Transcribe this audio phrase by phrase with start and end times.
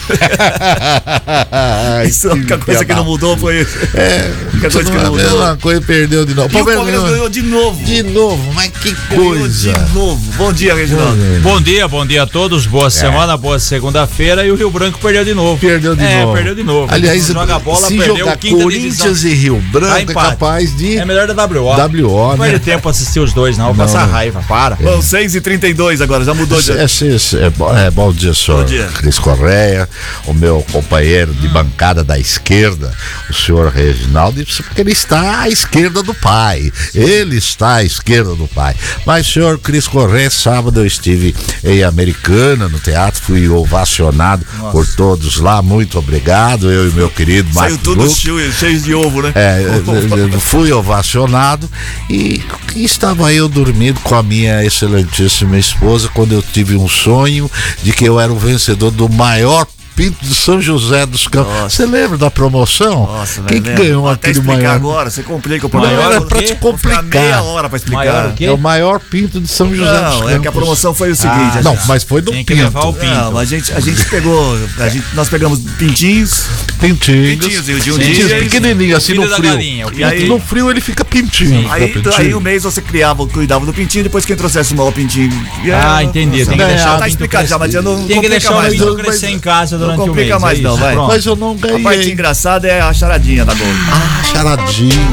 [2.07, 3.77] Isso, a única coisa que não mudou foi isso.
[3.93, 5.29] É, a única coisa que não a mudou.
[5.29, 6.57] mesma coisa perdeu de novo.
[6.57, 7.83] E o Palmeiras ganhou de novo.
[7.85, 9.71] De novo, mas que Ganhou coisa.
[9.73, 10.31] de novo.
[10.37, 11.17] Bom dia, Reginaldo.
[11.41, 12.65] Bom dia, bom dia a todos.
[12.67, 14.45] Boa semana, boa segunda-feira.
[14.45, 15.57] E o Rio Branco perdeu de novo.
[15.59, 16.33] Perdeu de é, novo.
[16.33, 16.93] perdeu de novo.
[16.93, 19.31] Aliás, Não joga bola, se perdeu jogar Corinthians divisão.
[19.31, 20.29] e Rio Branco é empate.
[20.31, 20.97] capaz de.
[20.97, 21.69] É melhor da WO.
[21.69, 22.49] WO, Não né?
[22.49, 23.67] perde tempo assistir os dois, não.
[23.67, 24.13] Vou passar não.
[24.13, 24.75] raiva, para.
[24.75, 26.71] Bom, 6 e 32 agora, já mudou de.
[26.73, 28.89] É, é, bom, é bom dia, senhor Bom dia.
[28.95, 29.87] Cris Correia,
[30.25, 32.91] o meu companheiro de bancada da esquerda,
[33.29, 36.71] o senhor Reginaldo, porque ele está à esquerda do pai.
[36.93, 38.75] Ele está à esquerda do pai.
[39.05, 45.37] Mas, senhor Cris Correia, sábado eu estive em Americana, no teatro, fui ovacionado por todos
[45.37, 45.61] lá.
[45.61, 49.33] Muito obrigado, eu e meu querido Saiu tudo cheio, cheio de ovo, né?
[49.35, 51.69] É, fui ovacionado
[52.09, 52.41] e,
[52.75, 57.49] e estava eu dormindo com a minha excelentíssima esposa quando eu tive um sonho
[57.83, 59.67] de que eu era o vencedor do maior
[60.01, 61.53] pinto de São José dos Campos.
[61.71, 63.05] Você lembra da promoção?
[63.05, 64.73] Nossa, Quem que ganhou Vou aquele maior?
[64.73, 66.01] agora, você complica o Não, problema.
[66.01, 67.21] era o pra te Vou ficar complicar.
[67.21, 67.97] meia hora pra explicar.
[68.05, 68.45] Maior o quê?
[68.45, 70.31] É o maior pinto de São José dos Não, Campos.
[70.31, 71.37] é que a promoção foi o seguinte.
[71.55, 72.63] Ah, a Não, gente- mas foi do Tem que pinto.
[72.65, 73.13] levar o pinto.
[73.13, 76.45] Não, a gente, a gente pegou, a gente, nós pegamos pintinhos,
[76.79, 77.39] Pintinhos.
[77.39, 77.99] pintinhos e de um Sim.
[77.99, 78.07] dia.
[78.25, 79.51] Pintinhos pequenininhos, assim no frio.
[79.51, 81.71] galinha, o E aí- no frio ele fica pintinho.
[81.71, 82.37] Aí, aí pintinho.
[82.39, 85.31] um mês você criava, cuidava do pintinho, depois quem trouxesse o maior pintinho.
[85.71, 86.43] Ah, aí, entendi.
[86.43, 88.61] Tem que deixar o Tá pinto explicado já, mas eu não Tem que deixar o
[88.63, 88.95] não.
[88.95, 90.31] crescer em casa não durante o mês.
[90.31, 90.93] complica mais, é não, vai.
[90.93, 91.07] Pronto.
[91.07, 92.11] Mas eu não A parte ganhei.
[92.13, 93.79] engraçada é a charadinha da Gold.
[93.91, 95.07] Ah, charadinha.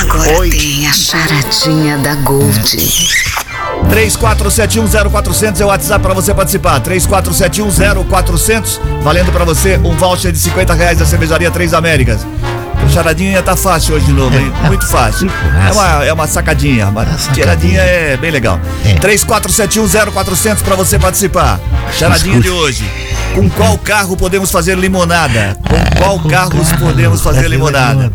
[0.00, 2.76] Agora tem a charadinha da Gold.
[3.90, 6.80] 34710400 é o WhatsApp pra você participar.
[6.80, 12.26] 34710400, valendo pra você um voucher de 50 reais da cervejaria Três Américas.
[12.92, 14.50] Charadinha tá fácil hoje de novo, hein?
[14.66, 15.30] Muito fácil.
[15.68, 18.58] É uma, é uma sacadinha, uma tiradinha é bem legal.
[19.00, 21.60] 34710400 pra você participar.
[21.92, 22.84] Charadinha de hoje.
[23.34, 25.56] Com qual carro podemos fazer limonada?
[25.68, 26.50] Com qual carro
[26.80, 28.10] podemos fazer limonada?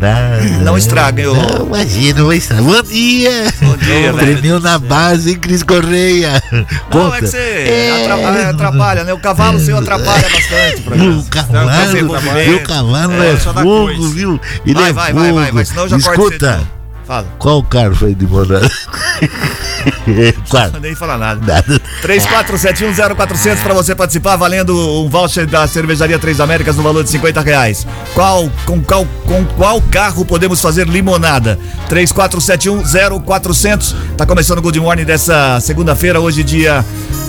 [0.62, 1.34] Não estraguem, ô.
[1.34, 2.62] Não, imagina, não estraga.
[2.62, 3.54] Bom dia!
[3.62, 4.60] Bom dia, velho.
[4.60, 6.42] Na base, hein, Cris Correia?
[6.52, 7.16] Não, Conta.
[7.16, 9.12] é que você atra- atrapalha, né?
[9.14, 10.82] O cavalo seu atrapalha bastante.
[10.82, 12.48] pra O cavalo, Fazer movimento.
[12.50, 14.40] meu cavalo é, É, fogo, viu?
[14.64, 16.83] Ele Vai, vai, vai, vai, vai, senão eu já Escuta.
[17.06, 18.26] Fala, qual carro foi de?
[20.48, 20.70] Qual?
[20.72, 21.40] não nem falar nada.
[21.46, 21.80] Nada.
[22.02, 27.40] 34710400 pra você participar, valendo um voucher da Cervejaria Três Américas no valor de 50
[27.42, 27.86] reais.
[28.14, 31.58] Qual, com, qual, com qual carro podemos fazer limonada?
[31.90, 33.94] 34710400.
[34.16, 36.82] Tá começando o Good Morning dessa segunda-feira, hoje dia,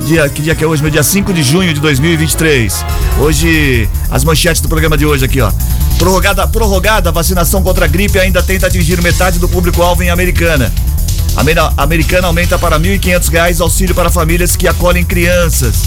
[0.06, 0.30] dia.
[0.30, 0.82] Que dia que é hoje?
[0.82, 2.86] Meu dia 5 de junho de 2023.
[3.20, 5.52] Hoje, as manchetes do programa de hoje aqui, ó.
[5.98, 10.72] Prorrogada, prorrogada, vacinação contra a gripe ainda tenta atingir metade do público-alvo em Americana.
[11.36, 15.82] A Ameri- a Americana aumenta para 1.500 reais auxílio para famílias que acolhem crianças.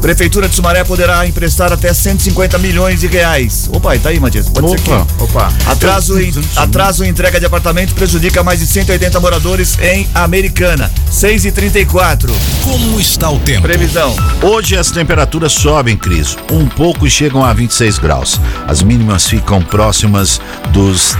[0.00, 3.68] Prefeitura de Sumaré poderá emprestar até 150 milhões de reais.
[3.72, 4.48] Opa, tá aí, Matias.
[4.48, 5.22] Pode ser Opa, que...
[5.22, 5.52] Opa.
[5.66, 10.90] Atraso em, atraso em entrega de apartamento prejudica mais de 180 moradores em Americana.
[11.10, 13.62] 6 e 34 Como está o tempo?
[13.62, 14.14] Previsão.
[14.42, 18.40] Hoje as temperaturas sobem, Cris, um pouco e chegam a 26 graus.
[18.66, 20.40] As mínimas ficam próximas
[20.72, 21.16] dos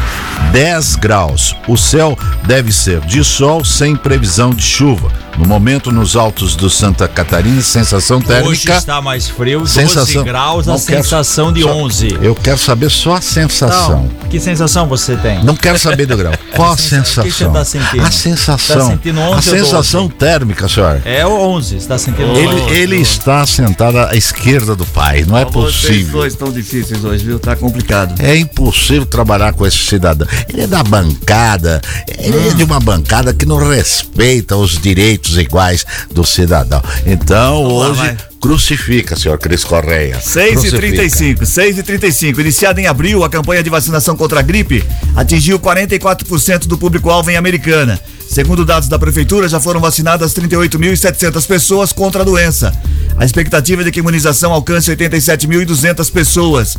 [0.53, 1.55] 10 graus.
[1.69, 5.13] O céu deve ser de sol sem previsão de chuva.
[5.39, 8.77] No momento, nos altos do Santa Catarina, sensação Hoje térmica.
[8.77, 10.23] está mais frio, 12 Sensação.
[10.23, 12.19] graus, a Não quero- sensação de só- 11.
[12.21, 14.11] Eu quero saber só a sensação.
[14.17, 15.43] Então, que sensação você tem?
[15.43, 16.35] Não quero saber do grau.
[16.55, 17.25] Qual a sensação?
[17.25, 17.53] O que sensação?
[17.65, 18.07] você tá sentindo?
[18.07, 18.77] A sensação.
[18.79, 21.01] Tá sentindo a 11 ou sensação térmica, senhor.
[21.07, 22.75] É o 11, está sentindo Ele, 11.
[22.75, 25.25] ele está sentado à esquerda do pai.
[25.27, 26.13] Não é Vocês possível.
[26.13, 27.39] dois estão difíceis hoje, viu?
[27.39, 28.21] Tá complicado.
[28.21, 30.29] É impossível trabalhar com esse cidadão.
[30.51, 31.81] Ele é da bancada,
[32.19, 36.83] ele é de uma bancada que não respeita os direitos iguais do cidadão.
[37.07, 38.17] Então, Vamos lá, hoje, vai.
[38.41, 40.19] crucifica, senhor Cris Correia.
[40.21, 40.79] 6 e Crucifica.
[40.79, 42.41] 35, 6 e 35.
[42.41, 44.85] Iniciada em abril, a campanha de vacinação contra a gripe
[45.17, 48.01] atingiu 44% do público-alvo em Americana.
[48.31, 52.73] Segundo dados da prefeitura, já foram vacinadas 38.700 pessoas contra a doença.
[53.17, 56.77] A expectativa é de que a imunização alcance 87.200 pessoas.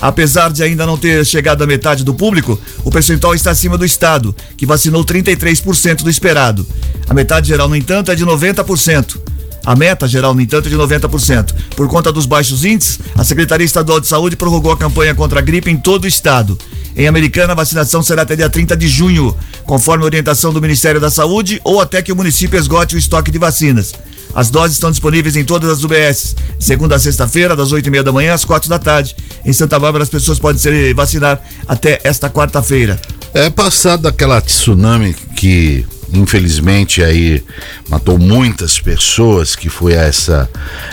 [0.00, 3.84] Apesar de ainda não ter chegado à metade do público, o percentual está acima do
[3.84, 6.66] estado, que vacinou 33% do esperado.
[7.06, 9.20] A metade geral, no entanto, é de 90%.
[9.62, 11.54] A meta geral, no entanto, é de 90%.
[11.76, 15.42] Por conta dos baixos índices, a Secretaria Estadual de Saúde prorrogou a campanha contra a
[15.42, 16.58] gripe em todo o estado.
[16.96, 21.10] Em Americana, a vacinação será até dia 30 de junho, conforme orientação do Ministério da
[21.10, 23.92] Saúde ou até que o município esgote o estoque de vacinas.
[24.34, 28.02] As doses estão disponíveis em todas as UBS, segunda a sexta-feira, das 8 e meia
[28.02, 29.14] da manhã às quatro da tarde.
[29.44, 32.98] Em Santa Bárbara, as pessoas podem se vacinar até esta quarta-feira.
[33.32, 35.14] É passado aquela tsunami
[35.44, 37.42] que infelizmente aí
[37.88, 40.48] matou muitas pessoas que foi essa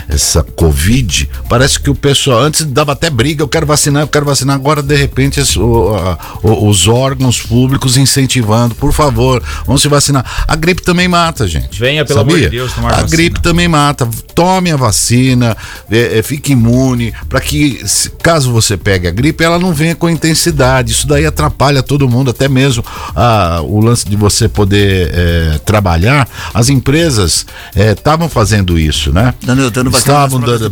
[0.08, 1.28] essa covid.
[1.48, 4.56] Parece que o pessoal antes dava até briga eu quero vacinar eu quero vacinar.
[4.56, 8.74] Agora de repente as, o, a, os órgãos públicos incentivando.
[8.74, 10.44] Por favor vamos se vacinar.
[10.46, 11.78] A gripe também mata gente.
[11.78, 12.36] Venha pelo sabia?
[12.36, 13.10] amor de Deus tomar a vacina.
[13.10, 14.08] gripe também mata.
[14.34, 15.56] Tome a vacina
[15.90, 19.94] é, é, fique imune para que se, caso você pegue a gripe ela não venha
[19.94, 20.92] com intensidade.
[20.92, 22.84] Isso daí atrapalha todo mundo até mesmo
[23.16, 29.34] ah, o lance de você poder é, trabalhar, as empresas estavam é, fazendo isso, né?
[29.42, 30.66] Dando, dando Estavam dando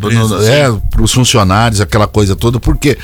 [0.44, 2.98] é, para os funcionários, aquela coisa toda, porque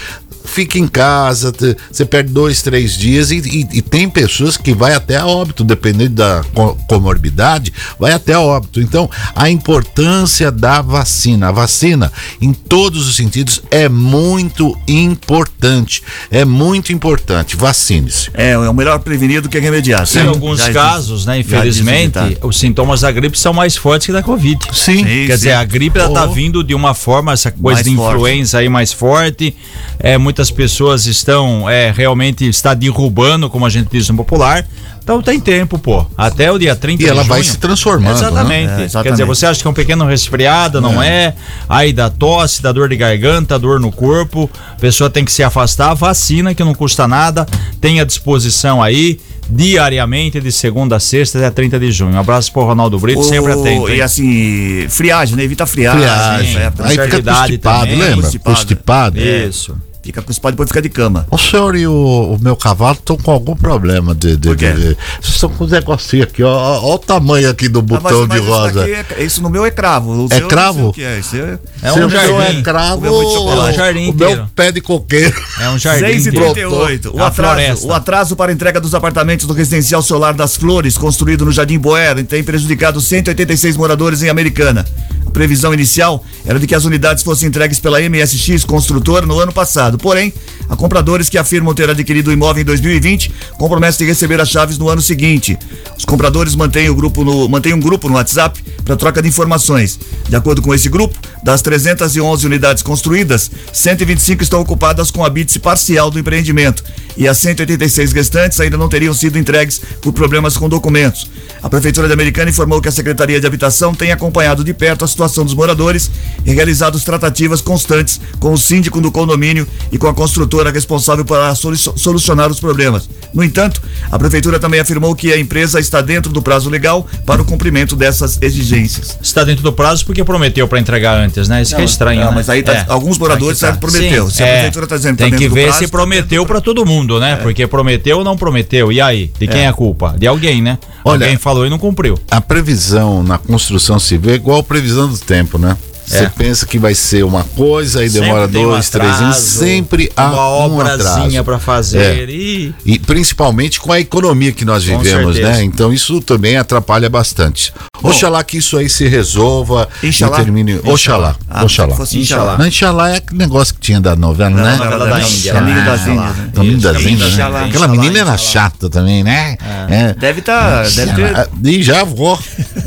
[0.46, 1.52] fica em casa,
[1.90, 5.64] você perde dois, três dias e, e, e, tem pessoas que vai até a óbito,
[5.64, 6.43] dependendo da
[6.88, 8.81] comorbidade, vai até a óbito.
[8.81, 16.02] Então, a importância da vacina, a vacina, em todos os sentidos, é muito importante.
[16.31, 17.56] É muito importante.
[17.56, 18.31] Vacine-se.
[18.34, 20.06] É, é o melhor prevenir do que remediar.
[20.14, 24.22] Em alguns já casos, né, infelizmente, os sintomas da gripe são mais fortes que da
[24.22, 24.58] Covid.
[24.72, 24.98] Sim.
[24.98, 25.26] sim Quer sim.
[25.26, 26.14] dizer, a gripe ela oh.
[26.14, 28.62] tá vindo de uma forma, essa coisa mais de influenza forte.
[28.62, 29.56] aí mais forte.
[29.98, 34.67] É, muitas pessoas estão é, realmente está derrubando, como a gente diz no popular.
[35.03, 36.05] Então tem tempo, pô.
[36.19, 38.17] Até o dia 30 E ela vai se transformando.
[38.17, 38.67] Exatamente.
[38.67, 38.83] Né?
[38.83, 39.05] É, exatamente.
[39.05, 41.09] Quer dizer, você acha que é um pequeno resfriado, não é.
[41.09, 41.35] é?
[41.69, 44.50] Aí dá tosse, dá dor de garganta, dor no corpo.
[44.73, 45.94] A pessoa tem que se afastar.
[45.94, 47.47] Vacina que não custa nada.
[47.81, 49.19] Tem à disposição aí
[49.49, 52.15] diariamente de segunda a sexta até 30 de junho.
[52.15, 53.89] Um abraço pro Ronaldo Brito, sempre atento.
[53.89, 53.97] Hein?
[53.97, 55.44] E assim, friagem, né?
[55.44, 56.00] Evita friagem.
[56.00, 56.56] Friagem.
[56.59, 57.97] É, Aí fica constipado, também.
[57.97, 58.23] lembra?
[58.23, 58.56] Constipado.
[58.56, 59.21] constipado.
[59.21, 59.77] Isso.
[60.06, 61.26] Fica constipado depois fica de cama.
[61.31, 64.37] O senhor e o, o meu cavalo estão com algum problema de.
[64.37, 66.81] de, de, de vocês estão com um negocinho aqui, ó.
[66.82, 68.88] Olha o tamanho aqui do botão ah, mas, mas de rosa.
[68.88, 70.26] É, isso no meu é cravo.
[70.26, 70.94] O é cravo?
[70.99, 71.19] é.
[71.19, 72.58] Isso é, é um jardim.
[72.58, 72.99] é cravo.
[72.99, 75.37] O meu, é um jardim o meu pé de coqueiro.
[75.61, 76.06] É um jardim.
[76.06, 80.56] 6 e 38 o, atraso, o atraso para entrega dos apartamentos do residencial solar das
[80.56, 84.85] Flores, construído no Jardim Boer, tem prejudicado 186 moradores em Americana.
[85.26, 89.53] A previsão inicial era de que as unidades fossem entregues pela MSX Construtora no ano
[89.53, 89.95] passado.
[89.98, 90.32] Porém,
[90.69, 94.48] a compradores que afirmam ter adquirido o imóvel em 2020 com promessa de receber as
[94.48, 95.58] chaves no ano seguinte.
[95.96, 99.98] Os compradores mantêm, o grupo no, mantêm um grupo no WhatsApp para troca de informações.
[100.28, 105.58] De acordo com esse grupo, das 311 unidades construídas, 125 estão ocupadas com a habite
[105.58, 106.84] parcial do empreendimento
[107.16, 111.31] e as 186 restantes ainda não teriam sido entregues por problemas com documentos.
[111.62, 115.08] A Prefeitura de Americana informou que a Secretaria de Habitação tem acompanhado de perto a
[115.08, 116.10] situação dos moradores
[116.44, 121.55] e realizado tratativas constantes com o síndico do condomínio e com a construtora responsável para
[121.55, 123.09] solucionar os problemas.
[123.33, 123.81] No entanto,
[124.11, 127.97] a Prefeitura também afirmou que a empresa está dentro do prazo legal para o cumprimento
[127.97, 129.19] dessas exigências.
[129.21, 131.62] Está dentro do prazo porque prometeu para entregar antes, né?
[131.62, 132.21] Isso não, que é estranho.
[132.21, 132.35] Não, né?
[132.37, 132.87] mas aí tá, é.
[132.88, 133.73] alguns moradores tá.
[133.73, 134.27] prometeu.
[134.27, 134.53] Sim, se a é.
[134.53, 137.21] Prefeitura está dizendo que Tem tá que ver prazo, se prometeu tá para todo mundo,
[137.21, 137.32] né?
[137.32, 137.37] É.
[137.37, 138.91] Porque prometeu ou não prometeu.
[138.91, 139.31] E aí?
[139.39, 140.15] De quem é, é a culpa?
[140.19, 140.79] De alguém, né?
[141.05, 142.19] Olha, alguém falou e não cumpriu.
[142.31, 145.77] A previsão na construção civil é igual a previsão do tempo, né?
[146.06, 146.29] Você é.
[146.29, 149.36] pensa que vai ser uma coisa e demora dois, um três anos.
[149.36, 151.98] Sempre há uma um atraso para fazer.
[151.98, 152.31] É.
[152.31, 152.75] E...
[152.84, 152.98] e...
[152.98, 155.65] principalmente com a economia que nós vivemos, né?
[155.65, 157.72] Então isso também atrapalha bastante.
[158.01, 160.39] Bom, Oxalá que isso aí se resolva Inxalá.
[160.41, 160.81] e termine.
[160.84, 161.34] Oxalá.
[161.48, 161.96] Ah, Oxalá.
[162.13, 162.58] Inxalá.
[162.58, 164.77] Não, Inxalá é aquele negócio que tinha da novela, Não, né?
[164.77, 165.53] Novela da Índia.
[165.53, 166.36] Caminho das Índias.
[166.36, 166.51] Né?
[166.55, 167.36] Caminho das Índias.
[167.36, 167.65] Né?
[167.65, 169.56] Aquela menina era chata também, né?
[169.89, 170.15] É.
[170.15, 170.84] Deve estar.
[170.84, 171.48] Tá, deve ter...
[171.65, 172.39] E já vou.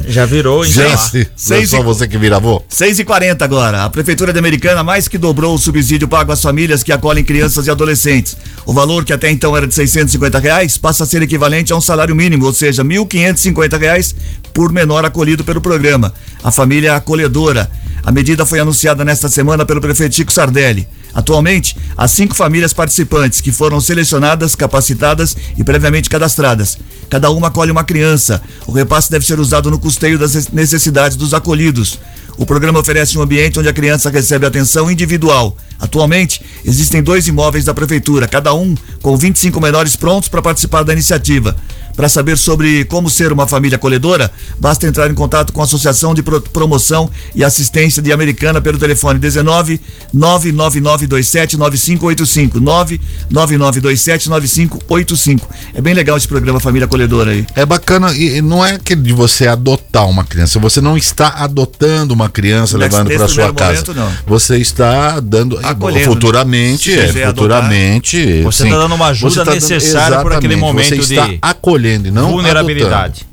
[0.08, 2.64] Já virou, Já, já é só você que vira avô.
[2.68, 3.86] 6 e 40 agora.
[3.86, 7.66] A Prefeitura de Americana mais que dobrou o subsídio pago às famílias que acolhem crianças
[7.66, 8.38] e adolescentes.
[8.68, 11.82] O valor, que até então era de 650 reais, passa a ser equivalente a um
[11.82, 14.16] salário mínimo, ou seja, 1.550 reais
[14.54, 16.14] por menor acolhido pelo programa.
[16.44, 17.68] A família acolhedora.
[18.04, 20.88] A medida foi anunciada nesta semana pelo prefeito Chico Sardelli.
[21.12, 26.78] Atualmente, há cinco famílias participantes que foram selecionadas, capacitadas e previamente cadastradas.
[27.10, 28.40] Cada uma acolhe uma criança.
[28.68, 32.00] O repasse deve ser usado no custeio das necessidades dos acolhidos.
[32.38, 35.56] O programa oferece um ambiente onde a criança recebe atenção individual.
[35.80, 40.94] Atualmente, existem dois imóveis da prefeitura, cada um com 25 menores prontos para participar da
[40.94, 41.56] iniciativa.
[41.96, 46.14] Para saber sobre como ser uma família acolhedora, basta entrar em contato com a Associação
[46.14, 49.80] de Pro Promoção e Assistência de Americana pelo telefone 19
[50.14, 55.50] 99927 9585 99927 9585.
[55.74, 57.46] É bem legal esse programa Família Acolhedora aí.
[57.56, 62.14] É bacana e não é aquele de você adotar uma criança, você não está adotando
[62.14, 63.72] uma criança Nesse- levando para sua casa.
[63.72, 64.12] momento, não.
[64.26, 67.08] Você está dando Acolhendo, futuramente, né?
[67.12, 68.42] Se é, futuramente.
[68.44, 68.70] Você sim.
[68.70, 72.12] está dando uma ajuda Você dando- necessária por aquele momento você está de acolhendo e
[72.12, 73.26] não vulnerabilidade.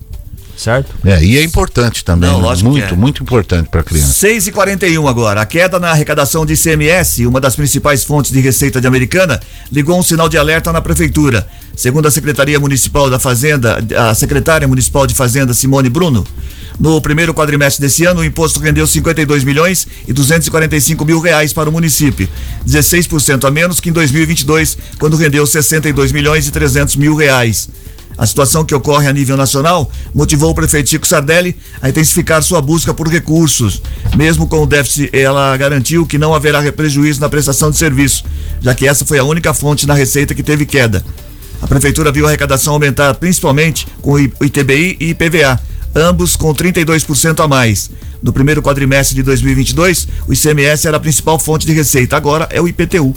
[0.56, 0.90] Certo?
[0.90, 1.14] adotando.
[1.14, 2.44] É, e é importante também, Não, né?
[2.44, 2.96] lógico muito, é.
[2.96, 4.12] muito importante para a criança.
[4.14, 5.42] 6 e 41 agora.
[5.42, 9.38] A queda na arrecadação de ICMS, uma das principais fontes de receita de Americana,
[9.70, 11.46] ligou um sinal de alerta na prefeitura.
[11.76, 16.26] Segundo a Secretaria Municipal da Fazenda, a secretária municipal de Fazenda, Simone Bruno,
[16.80, 21.68] no primeiro quadrimestre desse ano, o imposto rendeu 52 milhões e 245 mil reais para
[21.68, 22.28] o município,
[22.66, 27.68] 16% a menos que em 2022, quando rendeu 62 milhões e 300 mil reais.
[28.18, 32.62] A situação que ocorre a nível nacional motivou o prefeito Chico Sardelli a intensificar sua
[32.62, 33.82] busca por recursos.
[34.16, 38.24] Mesmo com o déficit, ela garantiu que não haverá prejuízo na prestação de serviço,
[38.60, 41.04] já que essa foi a única fonte na receita que teve queda.
[41.60, 45.60] A prefeitura viu a arrecadação aumentar principalmente com o ITBI e IPVA,
[45.94, 47.90] ambos com 32% a mais.
[48.22, 52.60] No primeiro quadrimestre de 2022, o ICMS era a principal fonte de receita, agora é
[52.60, 53.14] o IPTU.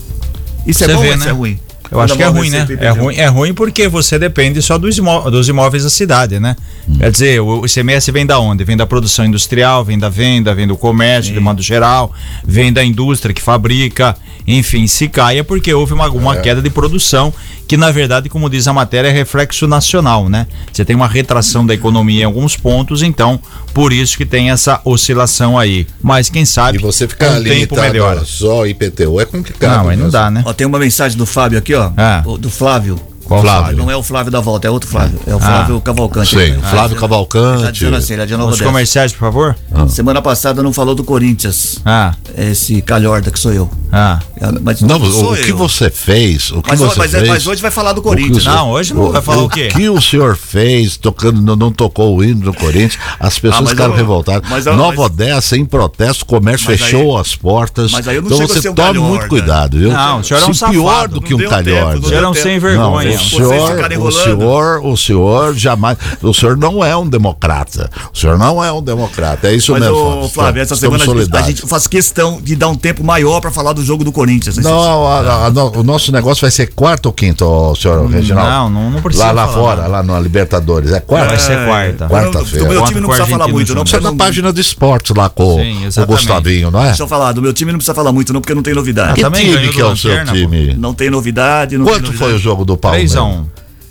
[0.65, 1.29] Isso é Você bom vê, ou isso né?
[1.29, 1.59] é ruim?
[1.91, 2.67] Eu acho que é ruim, né?
[2.79, 6.55] É ruim, é ruim porque você depende só dos, imó dos imóveis da cidade, né?
[6.99, 8.63] Quer dizer, o ICMS vem da onde?
[8.63, 12.11] Vem da produção industrial, vem da venda, vem do comércio, de modo geral,
[12.43, 14.15] vem da indústria que fabrica,
[14.47, 17.31] enfim, se cai é porque houve uma, uma queda de produção,
[17.67, 20.47] que na verdade, como diz a matéria, é reflexo nacional, né?
[20.73, 23.39] Você tem uma retração da economia em alguns pontos, então,
[23.75, 25.85] por isso que tem essa oscilação aí.
[26.01, 29.83] Mas quem sabe, E você ficar o tempo limitado só IPTU é complicado.
[29.83, 30.41] Não, aí não dá, né?
[30.43, 31.78] Ó, tem uma mensagem do Fábio aqui, ó.
[31.97, 32.23] Ah.
[32.25, 32.99] o- Do Flávio.
[33.29, 33.77] Qual Flávio?
[33.77, 35.19] Não é o Flávio da volta, é outro Flávio.
[35.25, 36.35] É o Flávio Cavalcante.
[36.35, 37.71] Sei, Ah, o Flávio Tá Cavalcante.
[37.71, 39.55] dizendo assim, ele é de Nova Os comerciais, por favor?
[39.87, 41.79] Semana passada não falou do Corinthians.
[41.85, 43.69] Ah, Esse calhorda que sou eu.
[43.91, 44.19] ah.
[44.63, 45.57] Mas Não, sou o que eu.
[45.57, 47.27] você fez, o que Mas, você mas, fez...
[47.27, 48.45] mas hoje vai falar do o Corinthians.
[48.45, 48.55] o né?
[48.55, 49.67] Não, hoje não vai falar o quê?
[49.71, 53.67] O que o senhor fez, tocando, não, não tocou o hino do Corinthians, as pessoas
[53.67, 54.49] Ah, ficaram eu- revoltadas.
[54.49, 57.91] mas Nova mas- Odessa, em protesto, o comércio fechou as portas.
[57.91, 59.91] mas aí eu não então chego a você ser um tome muito cuidado, viu?
[59.91, 61.13] Não, o senhor é um pior safado.
[61.15, 61.99] do que Não um calhorda.
[61.99, 63.18] O senhor é um sem vergonha.
[63.19, 67.89] Senhor, o senhor, o senhor jamais, o senhor não é um democrata.
[68.13, 69.47] O senhor não é um democrata.
[69.47, 69.95] É isso Mas, mesmo.
[70.23, 71.47] ô, Flávio, essa Estamos semana a gente, a solidários.
[71.59, 74.57] gente faz questão de dar um tempo maior pra falar do jogo do Corinthians.
[74.57, 74.63] né?
[74.63, 75.49] Não, a- a-
[75.79, 78.49] o nosso negócio vai ser quarto ou quinto, senhor Reginaldo?
[78.51, 79.25] Não, não, não precisa.
[79.25, 79.89] Lá, lá falar fora, nada.
[79.89, 80.91] lá no Libertadores.
[80.91, 81.27] É quarta?
[81.29, 82.07] Vai ser quarta.
[82.07, 82.65] Quarta-feira.
[82.67, 83.83] Do meu time não precisa falar muito, não.
[83.83, 86.05] Isso é na não- página do esportes lá com, Sim, com o.
[86.05, 86.87] Gustavinho, não é?
[86.87, 89.13] Deixa eu falar, do meu time não precisa falar muito, não, porque não tem novidade.
[89.15, 90.73] Que também time que é o seu Lanterna, time?
[90.77, 91.77] Não tem novidade.
[91.77, 92.43] Não Quanto tem foi o novidade.
[92.43, 93.08] jogo do Palmeiras?
[93.15, 93.45] 3x1.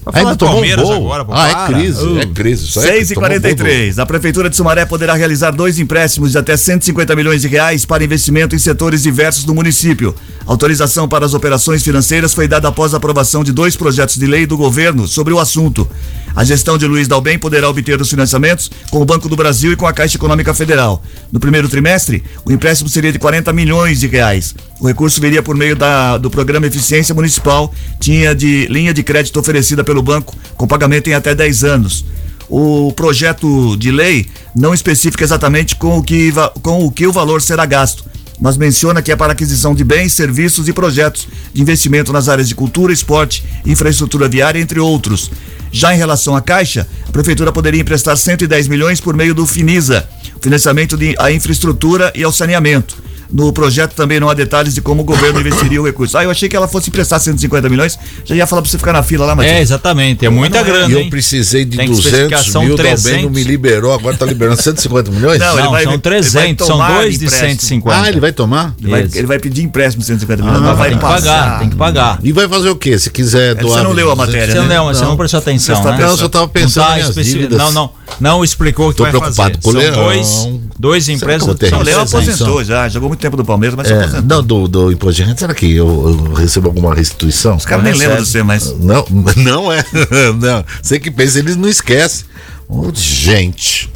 [0.05, 0.95] Vai falar Ainda tomou um Palmeiras gol.
[0.95, 2.19] agora, pô, ah, é crise, Uh.
[2.21, 2.65] é crise.
[2.65, 5.79] Isso aí, 6 e tomou um gol 43 A Prefeitura de Sumaré poderá realizar dois
[5.79, 10.15] empréstimos de até 150 milhões de reais para investimento em setores diversos do município.
[10.47, 14.47] Autorização para as operações financeiras foi dada após a aprovação de dois projetos de lei
[14.47, 15.87] do governo sobre o assunto.
[16.35, 19.77] A gestão de Luiz Dalbem poderá obter os financiamentos com o Banco do Brasil e
[19.77, 21.03] com a Caixa Econômica Federal.
[21.31, 24.55] No primeiro trimestre, o empréstimo seria de 40 milhões de reais.
[24.81, 29.39] O recurso viria por meio da- do programa Eficiência Municipal, tinha de linha de crédito
[29.41, 32.05] oferecida pelo banco com pagamento em até 10 anos.
[32.49, 36.33] O projeto de lei não especifica exatamente com o que,
[36.63, 38.05] com o, que o valor será gasto,
[38.41, 42.49] mas menciona que é para aquisição de bens, serviços e projetos de investimento nas áreas
[42.49, 45.31] de cultura, esporte, infraestrutura viária, entre outros.
[45.73, 50.09] Já em relação à Caixa, a Prefeitura poderia emprestar 110 milhões por meio do FINISA,
[50.41, 52.97] financiamento de a infraestrutura e ao saneamento.
[53.31, 56.17] No projeto também não há detalhes de como o governo investiria o recurso.
[56.17, 58.93] Ah, eu achei que ela fosse emprestar 150 milhões, já ia falar pra você ficar
[58.95, 60.25] na fila lá, mas É, exatamente.
[60.25, 61.11] É muita grana, E eu hein?
[61.11, 63.23] precisei de Tem 200 especificação mil, o Dalben 300.
[63.25, 65.39] não me liberou, agora tá liberando 150 milhões?
[65.39, 67.51] Não, ele Não, vai- são ele vai 300, são dois de empréstimo.
[67.61, 68.01] 150.
[68.03, 68.75] Ah, ele vai tomar?
[68.81, 71.21] Ele vai, ele vai pedir empréstimo de 150 milhões, Ah, mas vai tem que passar.
[71.45, 72.19] pagar, tem que pagar.
[72.23, 72.99] E vai fazer o quê?
[72.99, 73.85] Se quiser Você doar.
[73.85, 74.75] não leu a matéria, Você né?
[74.77, 76.03] não, você não prestou atenção, Você está né?
[76.03, 79.03] Não, eu só tava pensando não, tá especi- não, não, não explicou o que Tô
[79.03, 79.63] vai preocupado fazer.
[79.63, 80.05] com o São Leão.
[80.05, 83.91] dois, dois que ter são O Léo aposentou já, jogou muito tempo do Palmeiras, mas
[83.91, 87.57] É, não, do, do imposto de renda, será que eu, eu recebo alguma restituição?
[87.57, 88.75] Os caras nem lembram de você, mas.
[88.79, 89.05] Não,
[89.37, 89.85] não é.
[90.39, 90.65] Não.
[90.83, 92.25] Você que pensa, eles não esquecem.
[92.69, 93.91] Ô, gente.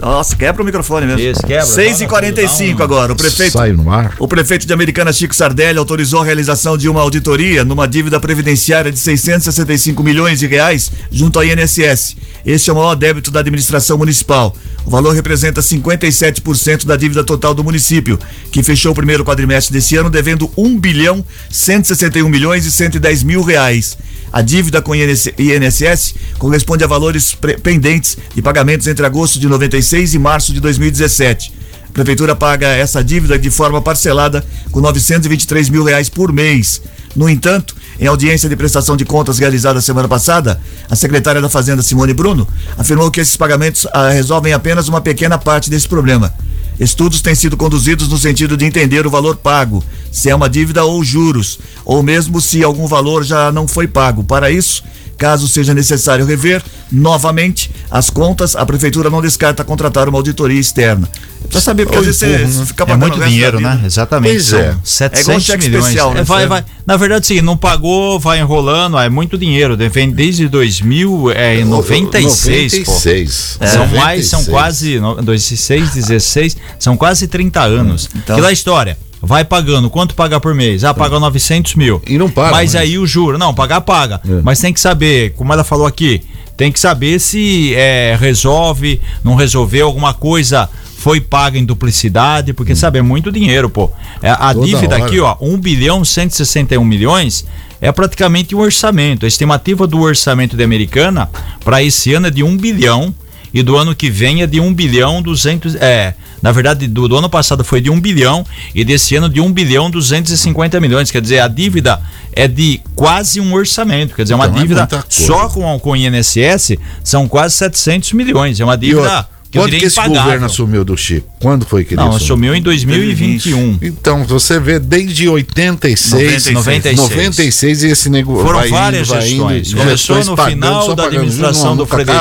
[0.00, 1.20] Nossa, quebra o microfone mesmo.
[1.20, 1.66] Isso, quebra.
[1.66, 3.12] 6 e 45 Dá um- agora.
[3.12, 3.52] O prefeito.
[3.52, 4.14] Sai no ar.
[4.18, 8.92] O prefeito de Americana, Chico Sardelli, autorizou a realização de uma auditoria numa dívida previdenciária
[8.92, 12.16] de 665 milhões de reais junto à INSS.
[12.46, 14.54] Este é o maior débito da administração municipal.
[14.84, 18.18] O valor representa 57% da dívida total do município,
[18.50, 23.42] que fechou o primeiro quadrimestre desse ano devendo 1 bilhão 161 milhões e 110 mil
[23.42, 23.98] reais.
[24.32, 30.18] A dívida com INSS corresponde a valores pendentes de pagamentos entre agosto de 96 e
[30.18, 31.52] março de 2017.
[31.88, 36.82] A prefeitura paga essa dívida de forma parcelada com 923 mil reais por mês.
[37.16, 41.82] No entanto, em audiência de prestação de contas realizada semana passada, a secretária da Fazenda,
[41.82, 46.32] Simone Bruno, afirmou que esses pagamentos ah, resolvem apenas uma pequena parte desse problema.
[46.78, 49.82] Estudos têm sido conduzidos no sentido de entender o valor pago,
[50.12, 54.22] se é uma dívida ou juros, ou mesmo se algum valor já não foi pago.
[54.22, 54.84] Para isso,
[55.18, 61.08] caso seja necessário rever novamente as contas, a prefeitura não descarta contratar uma auditoria externa.
[61.50, 62.66] Para saber, porque às vezes você Uhum.
[62.66, 63.80] fica É pagando muito o resto dinheiro, né?
[63.84, 64.32] Exatamente.
[64.34, 64.76] Pois são é.
[64.84, 65.84] 700 É igual cheque milhões.
[65.84, 66.20] especial, né?
[66.20, 66.64] É, vai, vai.
[66.86, 69.76] Na verdade, sim, não pagou, vai enrolando, é muito dinheiro.
[69.90, 72.92] Vem desde 2000, é, em 96, pô.
[72.92, 73.58] 96.
[73.72, 74.48] São mais, são 96.
[74.48, 78.08] quase, no- 16, 16, são quase 30 anos.
[78.14, 80.84] Então- Aquela história, vai pagando, quanto paga por mês?
[80.84, 82.00] Ah, paga 900 mil.
[82.06, 82.80] E não paga, Mas né?
[82.80, 84.20] aí o juro, não, pagar paga.
[84.28, 84.40] É.
[84.42, 86.22] Mas tem que saber, como ela falou aqui,
[86.56, 92.74] tem que saber se é, resolve, não resolveu, alguma coisa foi paga em duplicidade, porque
[92.74, 93.90] sabe, é muito dinheiro, pô.
[94.20, 95.06] É, a Toda dívida hora.
[95.06, 97.44] aqui, ó, 1 bilhão 161 milhões
[97.80, 99.24] é praticamente um orçamento.
[99.24, 101.30] A estimativa do orçamento de Americana
[101.64, 103.14] para esse ano é de 1 bilhão
[103.54, 107.16] e do ano que vem é de 1 bilhão 200 é, na verdade do, do
[107.16, 111.20] ano passado foi de 1 bilhão e desse ano de 1 bilhão 250 milhões, quer
[111.22, 112.00] dizer, a dívida
[112.32, 115.04] é de quase um orçamento, quer dizer, uma Então é dívida coisa.
[115.08, 119.76] só com, com o INSS são quase 700 milhões, é uma dívida que quando que
[119.86, 120.22] esse impagável.
[120.24, 121.26] governo assumiu do Chico?
[121.40, 122.24] Quando foi que ele Não, assumiu?
[122.52, 123.78] assumiu em 2021.
[123.80, 126.98] Então, você vê desde 86, 96.
[126.98, 129.68] 96 e esse negócio Foram vai várias indo, vai gestões.
[129.68, 132.18] indo, Começou gestões no final da administração não, do nunca acaba.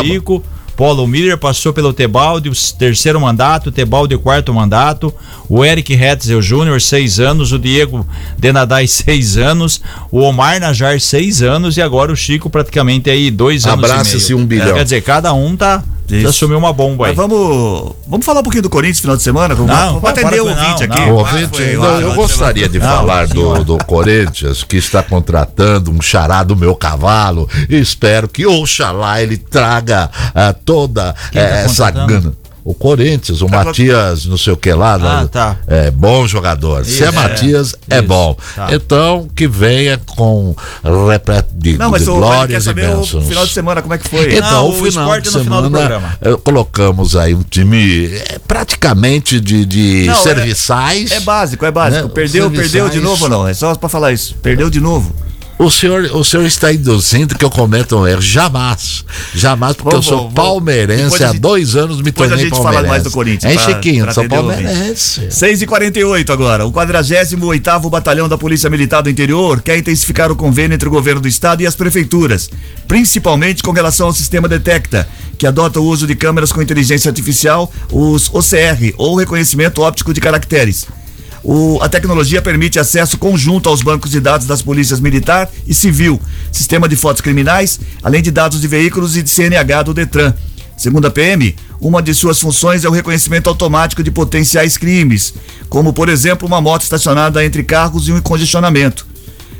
[0.78, 5.12] Paulo Miller passou pelo Tebaldi, o terceiro mandato, Tebaldi, o quarto mandato,
[5.50, 8.06] o Eric Hetzel Júnior, seis anos, o Diego
[8.38, 9.82] Denadai, seis anos,
[10.12, 13.90] o Omar Najar, seis anos, e agora o Chico, praticamente aí, dois anos.
[13.90, 14.76] e Abraça-se um bilhão.
[14.76, 15.84] Quer dizer, cada um tá.
[16.10, 16.28] Isso.
[16.30, 17.16] Assumiu uma bomba aí.
[17.16, 19.54] Mas vamos, vamos falar um pouquinho do Corinthians final de semana?
[19.54, 21.00] Vamos, Não, vamos para atender o ouvinte não, aqui.
[21.02, 21.12] não.
[21.12, 25.04] O ouvinte, foi não, lá, eu gostaria de Não, falar do, do Corinthians, que está
[25.04, 27.50] contratando um xará do meu cavalo.
[27.70, 32.34] E espero que, oxalá, ele traga ah, toda Quem tá eh, essa gana.
[32.66, 34.96] O Corinthians, o Tá Matias, não sei o que lá.
[34.96, 35.56] Ah, lá, tá.
[35.68, 36.84] É bom jogador.
[36.84, 38.36] Se é Isso, Matias, é, isso, bom.
[38.58, 38.68] tá.
[38.74, 40.54] Então, que venha com
[41.10, 43.26] repleto de, Não, mas de o ele quer glórias e saber o bênçãos.
[43.26, 44.36] final de semana, como é que foi?
[44.36, 46.18] Então, Não, o o final esporte de no final do semana, programa.
[46.22, 51.12] eh, colocamos aí um time eh, praticamente de, de Não, é- serviçais.
[51.14, 52.08] É básico, é básico.
[52.10, 53.04] Né, Perdeu, os perdeu de serviçais.
[53.04, 53.48] novo ou não?
[53.48, 54.36] É só pra falar isso.
[54.44, 55.16] Perdeu de novo.
[55.60, 58.22] O senhor, o senhor está induzindo que eu cometo um erro.
[58.22, 59.04] Jamais.
[59.34, 60.34] Jamais, porque Vamos, eu sou vamos.
[60.36, 61.24] palmeirense.
[61.24, 62.90] A Há gente- dois anos me depois a tornei gente fala palmeirense.
[62.92, 65.28] mais do Corinthians, É, pra- Chiquinho, pra sou palmeirense.
[65.32, 66.64] 6 e 48 agora.
[66.68, 71.22] O 48º Batalhão da Polícia Militar do Interior quer intensificar o convênio entre o governo
[71.22, 72.52] do estado e as prefeituras,
[72.88, 75.08] principalmente com relação ao sistema Detecta,
[75.40, 80.22] que adota o uso de câmeras com inteligência artificial, os OCR, ou reconhecimento óptico de
[80.22, 80.86] caracteres.
[81.50, 86.20] O- a tecnologia permite acesso conjunto aos bancos de dados das polícias militar e civil,
[86.52, 90.34] sistema de fotos criminais, além de dados de veículos e de CNH do Detran.
[90.78, 95.34] Segundo a PM, uma de suas funções é o reconhecimento automático de potenciais crimes,
[95.70, 99.07] como, por exemplo, uma moto estacionada entre carros e um congestionamento.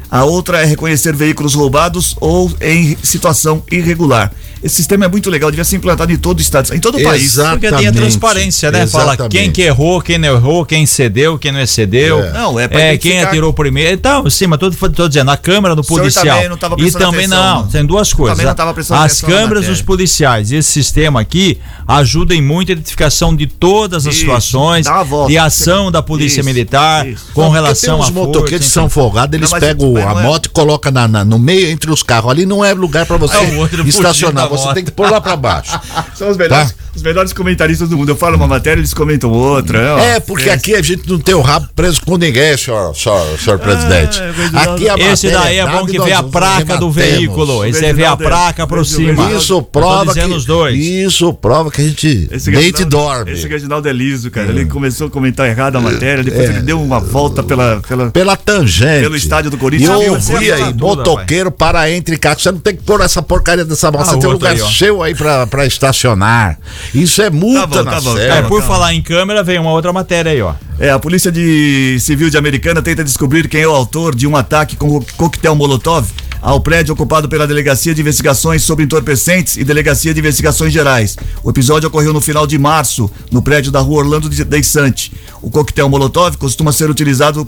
[0.10, 4.32] A outra é reconhecer veículos roubados ou em situação irregular.
[4.64, 7.04] Esse sistema é muito legal, devia ser implantado em todo o estado, em todo o
[7.04, 7.36] país.
[7.36, 8.88] Porque tem a Exatamente, transparência, né?
[8.88, 9.32] Fala exatamente.
[9.38, 12.24] quem que errou, quem não errou, quem cedeu, quem não excedeu.
[12.24, 12.32] É.
[12.32, 13.94] Não, é pra quem identificar- atirou primeiro.
[13.94, 16.26] Então, sim, mas tô, tô dizendo, a câmera do policial.
[16.38, 17.68] também não tava e prestando também atenção, não, não.
[17.70, 18.36] tem duas coisas.
[18.36, 22.74] Também não tava prestando As câmeras dos policiais e esse sistema aqui ajudam muito a
[22.74, 25.30] identificação de todas as Isso, situações volta.
[25.32, 27.26] de ação da polícia Isso, militar isso.
[27.32, 30.12] com Não, relação tem uns a motoqueiros que força, são folgados, eles Não, pegam a
[30.20, 32.32] é- moto colocam na, na- no meio entre os carros.
[32.32, 34.48] Ali não é lugar pra você É, estacionar.
[34.50, 35.80] Você tem que pôr lá pra baixo.
[36.16, 36.76] São os melhores, Tá.
[36.98, 38.10] Os melhores comentaristas do mundo.
[38.10, 39.96] Eu falo uma matéria, eles comentam outra.
[39.96, 40.00] ó.
[40.00, 43.60] É, porque aqui a gente não tem o rabo preso com ninguém, senhor, senhor, senhor
[43.60, 44.20] presidente.
[44.22, 44.60] é.
[44.60, 47.66] Aqui a Esse matéria daí é bom que vê a placa do veículo.
[47.66, 49.38] Esse aí vê a é- placa por Reginaldo- cima.
[49.38, 50.78] Isso prova que os dois.
[50.78, 53.32] isso prova que a gente Esse deita e Reginaldo- dorme.
[53.32, 54.48] Esse Reginaldo é liso, cara.
[54.50, 57.82] Ele começou a comentar errado a matéria, depois ele deu uma volta pela.
[57.88, 58.10] pela...
[58.12, 59.02] Pela tangente.
[59.02, 59.90] Pelo estádio do E Corinthians.
[60.02, 62.44] eu ouvi aí, motoqueiro para entre carros.
[62.44, 64.10] Você não tem que pôr essa porcaria dessa moto.
[64.10, 66.58] Ah, tem um lugar aí, seu aí pra, pra estacionar.
[66.94, 68.18] Isso é multa Tá bom, na tá bom.
[68.18, 70.54] É, Calma, por falar em câmera, vem uma outra matéria aí, ó.
[70.80, 74.36] É, a Polícia de Civil de Americana tenta descobrir quem é o autor de um
[74.36, 76.08] ataque com co- coquetel Molotov
[76.40, 81.18] ao prédio ocupado pela Delegacia de Investigações sobre Entorpecentes e Delegacia de Investigações Gerais.
[81.44, 85.12] O episódio ocorreu no final de março, no prédio da rua Orlando de Deissante.
[85.42, 87.46] O coquetel Molotov costuma ser utilizado,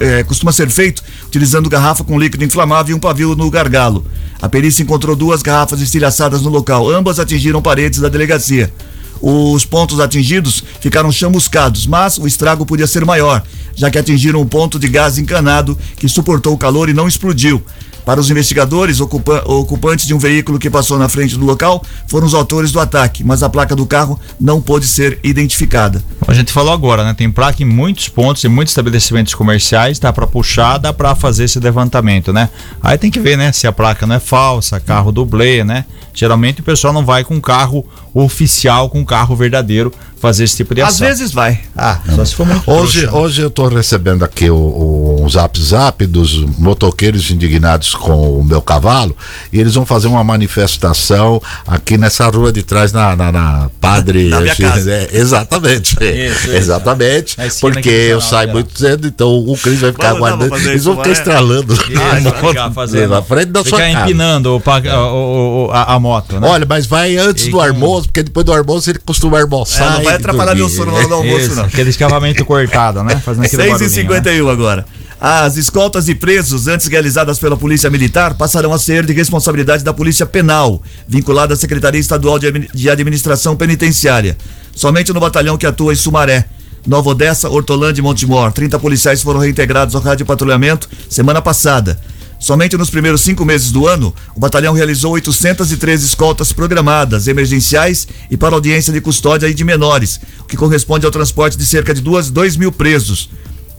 [0.00, 4.06] é, costuma ser feito utilizando garrafa com líquido inflamável e um pavio no gargalo.
[4.40, 6.90] A perícia encontrou duas garrafas estilhaçadas no local.
[6.90, 8.72] Ambas atingiram paredes da delegacia.
[9.20, 13.42] Os pontos atingidos ficaram chamuscados, mas o estrago podia ser maior,
[13.74, 17.62] já que atingiram um ponto de gás encanado que suportou o calor e não explodiu.
[18.06, 22.24] Para os investigadores, ocupa, ocupantes de um veículo que passou na frente do local foram
[22.24, 26.00] os autores do ataque, mas a placa do carro não pôde ser identificada.
[26.24, 27.14] A gente falou agora, né?
[27.14, 31.44] Tem placa em muitos pontos, em muitos estabelecimentos comerciais, dá para puxar, dá para fazer
[31.44, 32.48] esse levantamento, né?
[32.80, 33.50] Aí tem que ver, né?
[33.50, 35.84] Se a placa não é falsa, carro dublê, né?
[36.14, 40.80] Geralmente o pessoal não vai com carro oficial, com carro verdadeiro, fazer esse tipo de
[40.82, 40.92] ação.
[40.92, 41.60] Às vezes vai.
[41.76, 43.22] Ah, só se for muito Hoje, trouxa, né?
[43.24, 48.44] hoje eu estou recebendo aqui o, o, um zap zap dos motoqueiros indignados com o
[48.44, 49.16] meu cavalo
[49.52, 54.28] e eles vão fazer uma manifestação aqui nessa rua de trás na, na, na Padre.
[54.28, 54.90] Na minha casa.
[54.90, 55.96] É, exatamente.
[56.00, 56.52] Isso, isso.
[56.52, 57.36] exatamente.
[57.60, 60.56] Porque eu saio muito cedo, então o Cris vai ficar aguardando.
[60.56, 61.12] Eles vão ficar vai.
[61.12, 63.10] estralando ficar fazendo.
[63.10, 64.04] na frente da sua Ficar casa.
[64.04, 66.48] empinando o, pa- o- o- a, a moto, né?
[66.48, 70.00] Olha, mas vai antes E do com- almoço, porque depois do almoço ele costuma almoçar.
[70.04, 70.60] É, vai atrapalhar dormir.
[70.60, 71.64] meu sono hora do almoço, Isso, não.
[71.64, 73.20] aquele escavamento cortado, né?
[73.24, 74.16] Fazendo aquele 6 e barulhinho, né?
[74.16, 74.86] 51 agora.
[75.18, 79.92] As escoltas de presos antes realizadas pela Polícia Militar passarão a ser de responsabilidade da
[79.92, 84.36] Polícia Penal, vinculada à Secretaria Estadual de Administração Penitenciária.
[84.74, 86.44] Somente no batalhão que atua em Sumaré.
[86.86, 88.52] Nova Odessa, Hortolândia e Montemor.
[88.52, 91.98] 30 policiais foram reintegrados ao rádio patrulhamento semana passada.
[92.38, 98.36] Somente nos primeiros cinco meses do ano, o batalhão realizou 813 escoltas programadas, emergenciais e
[98.36, 102.00] para audiência de custódia e de menores, o que corresponde ao transporte de cerca de
[102.02, 103.30] 2 mil presos.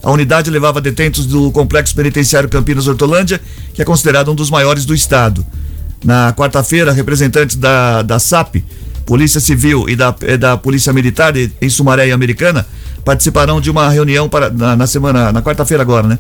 [0.01, 3.41] A unidade levava detentos do Complexo Penitenciário Campinas Hortolândia,
[3.73, 5.45] que é considerado um dos maiores do estado.
[6.03, 8.57] Na quarta-feira, representantes da, da SAP,
[9.07, 12.67] Polícia Civil e da, eh, da Polícia Militar em Sumaré e Americana
[13.07, 16.19] participarão de uma reunião para na, na semana na quarta-feira agora, né?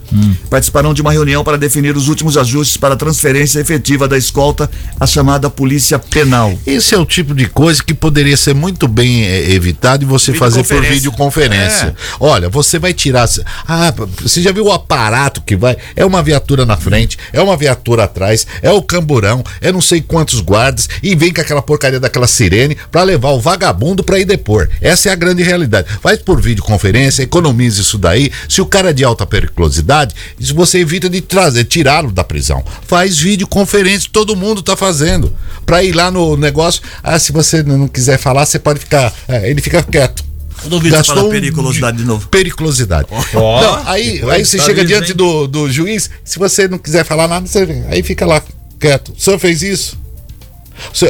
[0.49, 4.71] Participarão de uma reunião para definir os últimos ajustes para a transferência efetiva da escolta
[4.97, 6.57] à chamada Polícia Penal.
[6.65, 10.31] Esse é o tipo de coisa que poderia ser muito bem eh, evitado e você
[10.33, 11.87] fazer por Videoconferência.
[11.87, 11.87] videoconferência.
[11.87, 11.93] É.
[12.21, 13.27] Olha, você vai tirar.
[13.67, 15.75] Ah, você já viu o aparato que vai?
[15.93, 19.99] É uma viatura na frente, é uma viatura atrás, é o camburão, é não sei
[19.99, 24.25] quantos guardas e vem com aquela porcaria daquela sirene pra levar o vagabundo pra ir
[24.25, 24.69] depor.
[24.81, 25.87] Essa é a grande realidade.
[26.01, 28.31] Faz por videoconferência, economize isso daí.
[28.47, 32.63] Se o cara é de alta periculosidade, isso você evita de trazer, tirá-lo da prisão.
[32.85, 35.33] Faz videoconferência, todo mundo tá fazendo.
[35.65, 39.13] Pra ir lá no negócio, ah, se você não quiser falar, você pode ficar.
[39.27, 40.27] é, ele fica quieto.
[40.63, 42.27] Eu duvido você Gastou falar periculosidade de novo.
[42.29, 43.07] Periculosidade.
[43.35, 47.05] Ó, não, aí, aí você tá chega diante do, do juiz, se você não quiser
[47.05, 48.41] falar nada, você aí fica lá
[48.79, 49.13] quieto.
[49.17, 49.97] O senhor fez isso?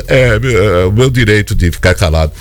[0.08, 2.32] É, é, o meu direito de ficar calado.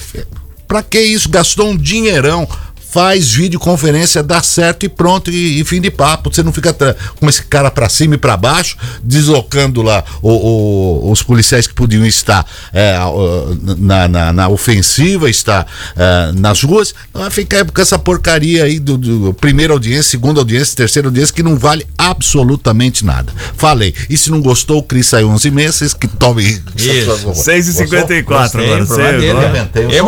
[0.67, 1.29] Pra que isso?
[1.29, 2.49] Gastou um dinheirão.
[2.91, 6.33] Faz videoconferência, dá certo e pronto, e, e fim de papo.
[6.33, 6.73] Você não fica
[7.19, 11.75] com esse cara pra cima e pra baixo, deslocando lá o- o- os policiais que
[11.75, 12.97] podiam estar é,
[13.79, 16.95] na, na- na ofensiva, estar é, nas ruas.
[17.13, 21.43] Vai ficar com essa porcaria aí do, do primeira audiência, segunda audiência, terceira audiência, que
[21.43, 23.33] não vale absolutamente nada.
[23.57, 23.95] Falei.
[24.09, 26.61] E se não gostou, o Cris saiu 11 meses, que tome.
[26.77, 27.35] Isso.
[27.35, 28.65] 6 e 54 Gostei,
[28.97, 29.19] agora.
[29.19, 29.71] dele, agora.
[29.93, 30.05] Eu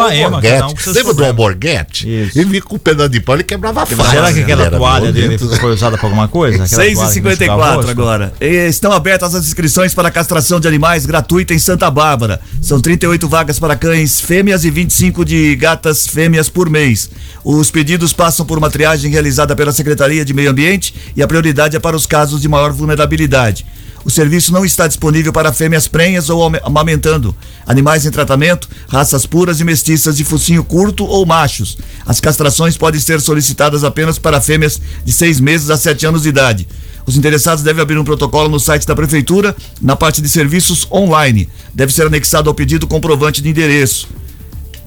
[0.67, 1.29] um problemas.
[1.29, 2.09] Alborguete?
[2.09, 2.39] Isso.
[2.39, 4.11] Ele vinha com um pedaço de pau, ele quebrava fácil.
[4.11, 6.65] Será que aquela toalha dele foi usada pra alguma coisa?
[6.65, 7.91] Aquela 6 toalha e que não escova o 54 rosto?
[7.91, 8.33] agora.
[8.41, 12.41] Estão abertas as inscrições para a castração de animais gratuita em Santa Bárbara.
[12.61, 17.11] São 38 vagas para cães fêmeas e 25 de gatas fêmeas por mês.
[17.43, 21.77] Os pedidos passam por uma triagem realizada pela Secretaria de Meio Ambiente e a prioridade
[21.77, 23.65] é para os casos de maior vulnerabilidade.
[24.05, 27.35] O serviço não está disponível para fêmeas prenhas ou ame- amamentando,
[27.67, 31.77] animais em tratamento, raças puras e mestiças de focinho curto ou machos.
[32.07, 36.29] As castrações podem ser solicitadas apenas para fêmeas de seis meses a sete anos de
[36.31, 36.67] idade.
[37.05, 41.49] Os interessados devem abrir um protocolo no site da Prefeitura, na parte de serviços online.
[41.75, 44.09] Deve ser anexado ao pedido comprovante de endereço.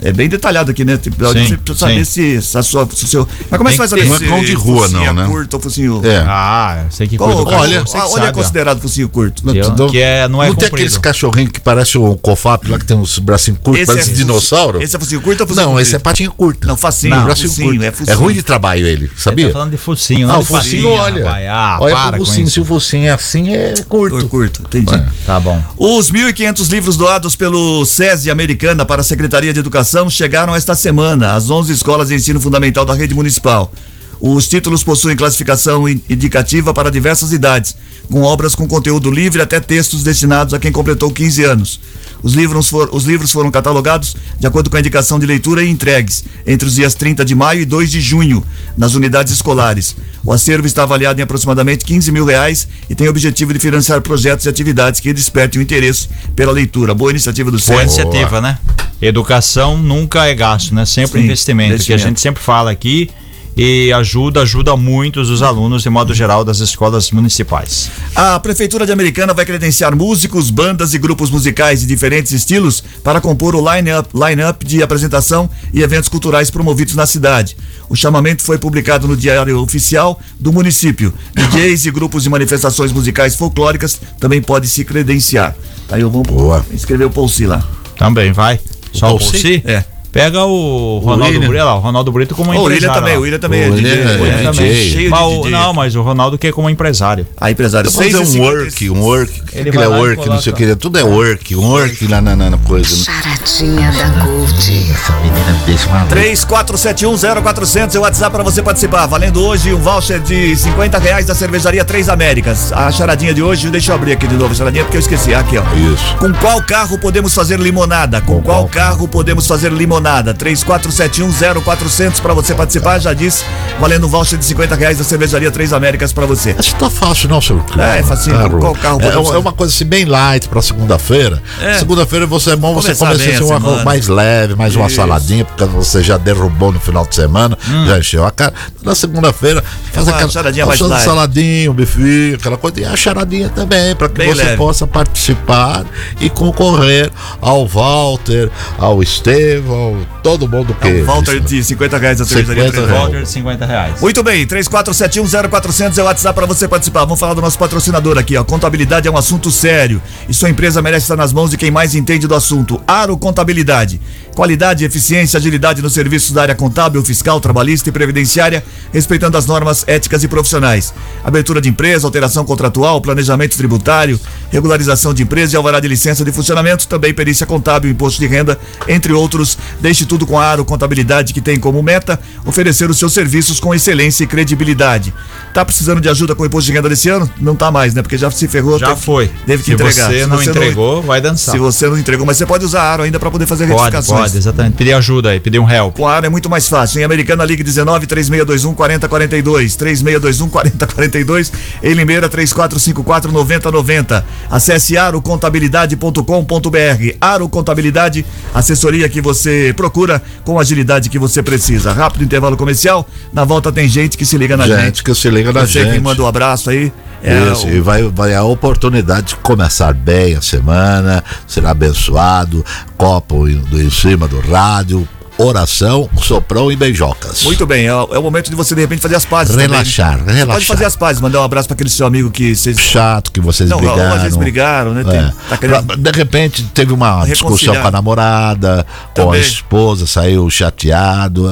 [0.03, 0.97] É bem detalhado aqui, né?
[0.97, 2.87] Tipo, Sim, Você precisa saber se, se a sua.
[2.93, 3.27] Se o seu...
[3.49, 5.25] Mas como é que vai saber não é cão de rua, não, é né?
[5.27, 6.01] curto ou focinho.
[6.03, 6.23] É.
[6.27, 9.45] Ah, sei que cachorro, olha, onde é considerado focinho curto?
[9.45, 12.79] Não, Que é- não- é- não é tem aqueles cachorrinhos que parece um cofap lá
[12.79, 14.81] que tem uns bracinhos curtos, parece é dinossauro?
[14.81, 16.03] Esse é focinho curto ou focinho Não, esse é comprido?
[16.03, 16.67] patinha curta.
[16.67, 18.09] Não, facinho, Não, é bracinho focinho, curto.
[18.09, 19.47] é É, ruim de trabalho ele, Ele sabia?
[19.47, 21.29] tá falando de focinho, Ah, não o de focinho, olha.
[21.53, 24.13] Ah, olha para focinho, se o focinho é assim, é curto.
[24.15, 24.95] Curto, curto, entendi.
[24.95, 25.05] É.
[25.27, 25.61] Tá bom.
[25.77, 31.33] Os 1.500 livros doados pelo SESI Americana para a Secretaria de Educação chegaram esta semana
[31.33, 33.71] às 11 escolas de ensino fundamental da rede municipal.
[34.19, 37.75] Os títulos possuem classificação in- indicativa para diversas idades,
[38.09, 41.79] com obras com conteúdo livre até textos destinados a quem completou 15 anos.
[42.23, 45.69] Os livros, for- os livros foram catalogados de acordo com a indicação de leitura e
[45.69, 48.43] entregues entre os dias 30 de maio e 2 de junho
[48.77, 49.95] nas unidades escolares.
[50.23, 54.01] O acervo está avaliado em aproximadamente 15 mil reais e tem o objetivo de financiar
[54.01, 56.93] projetos e atividades que despertem o interesse pela leitura.
[56.93, 58.57] Boa iniciativa do Boa iniciativa, né?
[59.01, 60.85] Educação nunca é gasto, né?
[60.85, 62.03] Sempre Sim, investimento, que a investimento.
[62.07, 63.09] gente sempre fala aqui
[63.55, 67.91] e ajuda, ajuda muitos os alunos de modo geral das escolas municipais.
[68.15, 73.21] A Prefeitura de Americana vai credenciar músicos, bandas e grupos musicais de diferentes estilos para
[73.21, 77.55] compor o line-up line de apresentação e eventos culturais promovidos na cidade.
[77.89, 81.13] O chamamento foi publicado no Diário Oficial do município.
[81.35, 85.55] DJs e grupos de manifestações musicais folclóricas também podem se credenciar.
[85.89, 86.65] Aí eu vou Boa.
[86.71, 87.61] escrever o Pulsi lá.
[87.97, 88.59] Também vai.
[88.93, 89.19] Só o?
[89.19, 89.61] Pulsi?
[89.65, 89.83] É.
[90.11, 91.39] Pega o Ronaldo.
[91.39, 93.01] Brito lá, o Ronaldo Brito como Ô, o William empresário.
[93.01, 93.19] também, lá.
[93.19, 94.01] o William também O é William DJ.
[94.01, 94.43] é O William DJ.
[94.51, 95.51] também, cheio Mas de DJ.
[95.51, 97.25] não, mas o Ronaldo que é como empresário.
[97.39, 97.89] A empresário.
[97.89, 98.39] Fazer um 6,50.
[98.41, 99.41] work, um work.
[99.53, 100.27] Ele que é work?
[100.27, 100.75] Não sei o que.
[100.75, 101.55] Tudo é work.
[101.55, 102.93] Um work lá na, na, na coisa.
[103.05, 104.91] Charadinha da Gold.
[104.91, 106.13] Essa menina me deixa maluco.
[106.13, 109.05] 34710400 é o WhatsApp para você participar.
[109.05, 112.73] Valendo hoje um voucher de 50 reais da cervejaria Três Américas.
[112.73, 115.33] A charadinha de hoje, deixa eu abrir aqui de novo a charadinha porque eu esqueci.
[115.33, 115.63] Aqui, ó.
[115.93, 116.17] Isso.
[116.17, 118.19] Com qual carro podemos fazer limonada?
[118.19, 120.00] Com, Com qual qual carro podemos fazer limonada?
[120.01, 122.99] 34710400 para você participar.
[122.99, 123.43] Já disse,
[123.79, 126.55] valendo um voucher de 50 reais da cervejaria Três Américas para você.
[126.57, 127.61] Acho que tá fácil, não, seu.
[127.77, 128.37] É, é facinho.
[128.37, 128.59] Carro.
[128.59, 131.41] Qual carro é, é uma coisa assim, bem light pra segunda-feira.
[131.61, 131.73] É.
[131.75, 133.09] Segunda-feira você é bom você bem assim, a
[133.39, 133.65] uma semana.
[133.65, 134.95] coisa mais leve, mais uma Isso.
[134.95, 137.85] saladinha, porque você já derrubou no final de semana, Hum.
[137.87, 138.53] já encheu a cara.
[138.83, 141.03] Na segunda-feira, faz uma aquela charadinha mais uma light.
[141.05, 142.81] saladinha, um bifinho, aquela coisa.
[142.81, 144.57] E a charadinha também, pra que Bem você leve.
[144.57, 145.83] possa participar
[146.19, 147.11] e concorrer
[147.41, 149.90] ao Walter, ao Estevão,
[150.23, 150.87] todo mundo que.
[150.87, 153.05] É um voucher de 50 reais da cervejaria 50 Três reais.
[153.05, 153.11] Américas.
[153.11, 154.01] Voucher de 50 reais.
[154.01, 157.01] Muito bem, 34710400 é o WhatsApp para você participar.
[157.01, 158.43] Vamos falar do nosso patrocinador aqui, ó.
[158.43, 161.95] Contabilidade é um assunto sério e sua empresa merece estar nas mãos de quem mais
[161.95, 162.81] entende do assunto.
[162.87, 164.01] Aro Contabilidade.
[164.35, 169.83] Qualidade, eficiência, agilidade nos serviços da área contábil, fiscal, trabalhista e previdenciária, respeitando as normas
[169.87, 170.93] éticas e profissionais.
[171.23, 176.31] Abertura de empresa, alteração contratual, planejamento tributário, regularização de empresa e alvará de licença de
[176.31, 179.57] funcionamento, também perícia contábil, imposto de renda, entre outros.
[179.81, 183.73] Deixe tudo com a Aro Contabilidade, que tem como meta oferecer os seus serviços com
[183.73, 185.11] excelência e credibilidade.
[185.53, 187.29] Tá precisando de ajuda com o imposto de renda desse ano?
[187.39, 188.01] Não tá mais, né?
[188.01, 188.77] Porque já se ferrou.
[188.79, 189.27] Já teve- foi.
[189.45, 190.09] Teve que Se entregar.
[190.09, 191.51] você não entregou, vai dançar.
[191.53, 193.79] Se você não entregou, mas você pode usar a Aro ainda para poder fazer Pode,
[193.81, 194.19] retificações.
[194.21, 194.75] pode, exatamente.
[194.75, 195.97] Pedir ajuda aí, pedir um help.
[195.97, 197.01] Com a área é muito mais fácil.
[197.01, 199.75] Em Americana Ligue 19 3621 4042.
[199.75, 201.51] 3621 4042.
[201.83, 204.25] Em Limeira 3454 9090.
[204.49, 207.15] Acesse arocontabilidade.com.br.
[207.19, 211.91] Aro Contabilidade, assessoria que você procura com a agilidade que você precisa.
[211.93, 213.07] Rápido intervalo comercial.
[213.33, 214.81] Na volta tem gente que se liga na gente.
[214.81, 215.93] Gente que se liga na você gente.
[215.93, 216.91] que manda um abraço aí.
[217.23, 222.65] É, Isso, o- e vai, vai a oportunidade de começar bem a semana, ser abençoado,
[222.97, 227.43] copo em cima do rádio, oração, soprão e beijocas.
[227.43, 229.51] Muito bem, é, o- é o momento de você de repente fazer as pazes.
[229.53, 229.67] também?
[229.67, 230.53] Relaxar, Você relaxar.
[230.53, 233.39] Pode fazer as pazes, mandar um abraço para aquele seu amigo que vocês Chato que
[233.39, 234.13] vocês Não, brigaram.
[234.15, 235.03] às vezes brigaram, né?
[235.03, 235.33] Tem- É.
[235.49, 239.41] tá querendo- De repente teve uma discussão com a namorada, com a Também.
[239.41, 241.47] esposa, saiu chateado.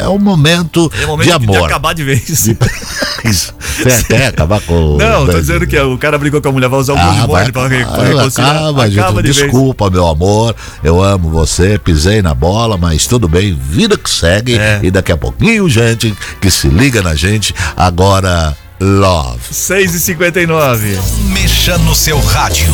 [0.00, 1.66] É um momento, É o momento de de, de amor.
[1.66, 2.46] acabar de vez.
[3.24, 3.52] Isso.
[3.82, 4.96] Você quer acabar com.
[4.98, 7.50] Não, tô dizendo que o cara brigou com a mulher, vai usar o Ah, vai,
[7.52, 8.56] pra, re- pra reconciliar.
[8.56, 9.36] acaba, gente, de vez.
[9.36, 10.54] desculpa, meu amor.
[10.82, 14.58] Eu amo você, pisei na bola, mas tudo bem, vida que segue.
[14.58, 14.80] É.
[14.82, 17.54] E daqui a pouquinho, gente, que se liga na gente.
[17.76, 19.40] Agora, love.
[19.50, 20.98] 6 e 59
[21.32, 22.72] Mexa no seu rádio.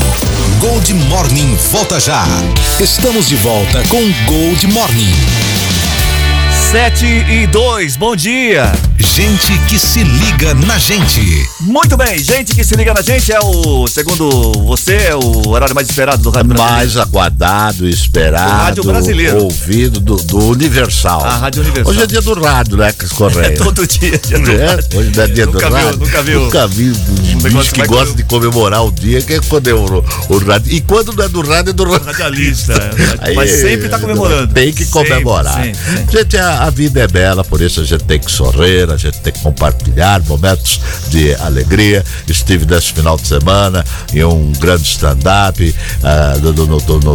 [0.61, 2.25] Gold Morning volta já.
[2.81, 5.15] Estamos de volta com Gold Morning.
[6.71, 8.73] 7 e 2, bom dia.
[9.03, 11.21] Gente que se liga na gente.
[11.61, 15.75] Muito bem, gente que se liga na gente é o, segundo você, é o horário
[15.75, 16.77] mais esperado do Rádio Brasileiro.
[16.79, 19.43] Mais aguardado, esperado, Do rádio brasileiro.
[19.43, 21.25] ouvido do, do Universal.
[21.25, 21.93] A Rádio Universal.
[21.93, 23.57] Hoje é dia do rádio, né, Cris É Correia?
[23.57, 24.19] todo dia.
[24.19, 24.99] dia do É, rádio.
[25.01, 25.99] hoje não é dia nunca do viu, rádio.
[25.99, 26.41] Nunca viu.
[26.41, 26.95] Nunca vi um
[27.43, 30.05] negócio bicho que vai gosta comer- de comemorar o dia, que é quando é o,
[30.29, 30.73] o rádio.
[30.73, 32.07] E quando não é do rádio, é do rádio.
[32.07, 32.73] Radialista.
[33.21, 34.55] Aí, mas sempre tá comemorando.
[34.55, 35.55] Tem que Sempre, comemorar.
[35.65, 36.19] sempre, sempre.
[36.19, 39.21] Gente, a, a vida é bela, por isso a gente tem que sorrir, a gente
[39.21, 42.05] tem que compartilhar momentos de alegria.
[42.29, 45.75] Estive nesse final de semana em um grande stand-up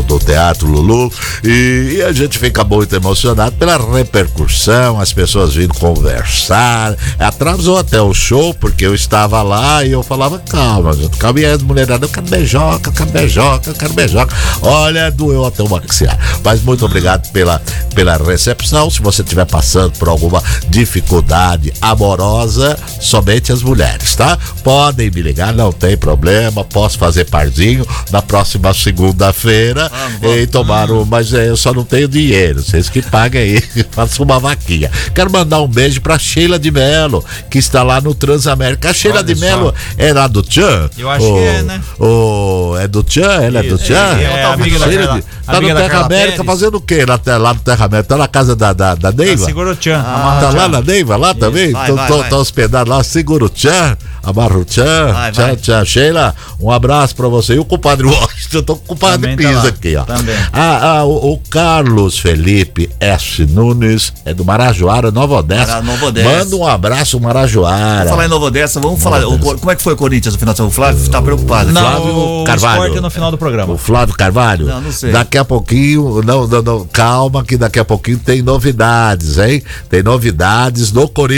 [0.07, 1.11] do Teatro Lulu
[1.43, 6.95] e, e a gente fica muito emocionado pela repercussão, as pessoas vindo conversar.
[7.19, 11.39] Atrasou até o show, porque eu estava lá e eu falava, calma, gente, calma.
[11.39, 14.35] E as mulherada, eu quero beijoca, eu quero beijoca, eu quero beijoca.
[14.61, 16.17] Olha, doeu até o maxiar.
[16.43, 17.61] Mas muito obrigado pela,
[17.93, 18.89] pela recepção.
[18.89, 24.37] Se você estiver passando por alguma dificuldade atividade amorosa somente as mulheres, tá?
[24.63, 31.05] Podem me ligar, não tem problema, posso fazer parzinho na próxima segunda-feira e tomar um,
[31.05, 34.91] mas é, eu só não tenho dinheiro, vocês que paguem aí, façam uma vaquinha.
[35.13, 38.89] Quero mandar um beijo pra Sheila de Melo, que está lá no Transamérica.
[38.89, 39.35] A Sheila Olha de.
[39.39, 40.89] Melo é lá do Tchan?
[40.97, 41.81] Eu acho que é, né?
[41.99, 43.43] O, é do Tchan?
[43.43, 44.17] Ela é do Tchan?
[44.19, 46.45] é, é Tá amiga da Sheila de- Tá no da Terra América Pérez.
[46.45, 48.09] fazendo o quê lá, lá no Terra América?
[48.09, 49.45] Tá na casa da, da, da Neiva?
[49.45, 50.01] Segura o tchan.
[50.01, 51.71] Tá amarra o lá na Neiva, lá também?
[51.71, 52.29] Vai, Tô, vai, tô, vai.
[52.29, 55.55] tô hospedado lá, segura o tchan, amarra o tchan, Vai, tchan, vai.
[55.55, 55.85] tchan.
[55.85, 57.55] Sheila, um abraço pra você.
[57.55, 60.03] E o compadre Washington, eu tô com o compadre tá Pisa lá, aqui, ó.
[60.03, 60.35] também.
[60.53, 63.45] Ah, ah, o, o Carlos Felipe S.
[63.45, 65.67] Nunes, é do Marajoara, Nova Odessa.
[65.67, 66.29] Mara- Nova Odessa.
[66.29, 68.09] Manda um abraço, Marajoara.
[68.09, 69.25] Falar em Nova Odessa, vamos falar.
[69.27, 70.71] o Cor- como é que foi o Corinthians no final de semana?
[70.71, 71.71] O Flávio tá preocupado.
[71.71, 72.81] Não, Flávio o Carvalho.
[72.83, 73.73] esporte no final do programa.
[73.73, 74.65] O Flávio Carvalho?
[74.65, 75.11] Não, não sei.
[75.11, 79.61] Daqui a pouquinho, não, não, não, calma que daqui a pouquinho tem novidades, hein?
[79.89, 81.36] Tem novidades no Corinthians.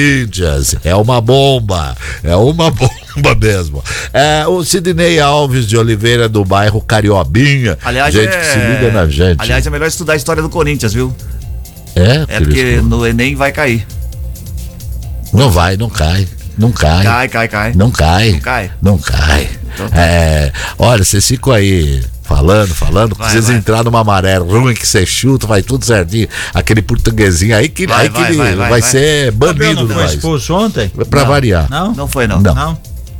[0.83, 1.95] É uma bomba.
[2.23, 3.83] É uma bomba mesmo.
[4.13, 7.77] É, o Sidney Alves de Oliveira do bairro Cariobinha.
[7.83, 8.39] Aliás, gente é...
[8.39, 9.41] que se liga na gente.
[9.41, 11.13] Aliás, é melhor estudar a história do Corinthians, viu?
[11.95, 13.85] é, É porque no Enem vai cair.
[15.33, 16.27] não vai, não cai.
[16.57, 17.03] Não cai.
[17.03, 17.73] Cai, cai, cai.
[17.73, 18.31] Não cai.
[18.33, 18.71] Não cai.
[18.81, 19.49] Não cai.
[19.73, 20.01] Então tá.
[20.01, 23.55] É, olha, vocês ficam aí falando, falando, Vai, vocês vai.
[23.57, 26.27] entrar numa maré ruim que você chuta, vai tudo certinho.
[26.53, 28.81] Aquele portuguesinho aí que, Vai, aí que vai, ele vai, vai, vai, vai.
[28.83, 30.89] ser banido não do foi expulso ontem?
[31.09, 31.27] Pra Não.
[31.27, 31.67] variar.
[31.69, 31.93] Não?
[31.93, 32.39] Não foi, não.
[32.39, 32.53] Não.
[32.53, 32.77] Não?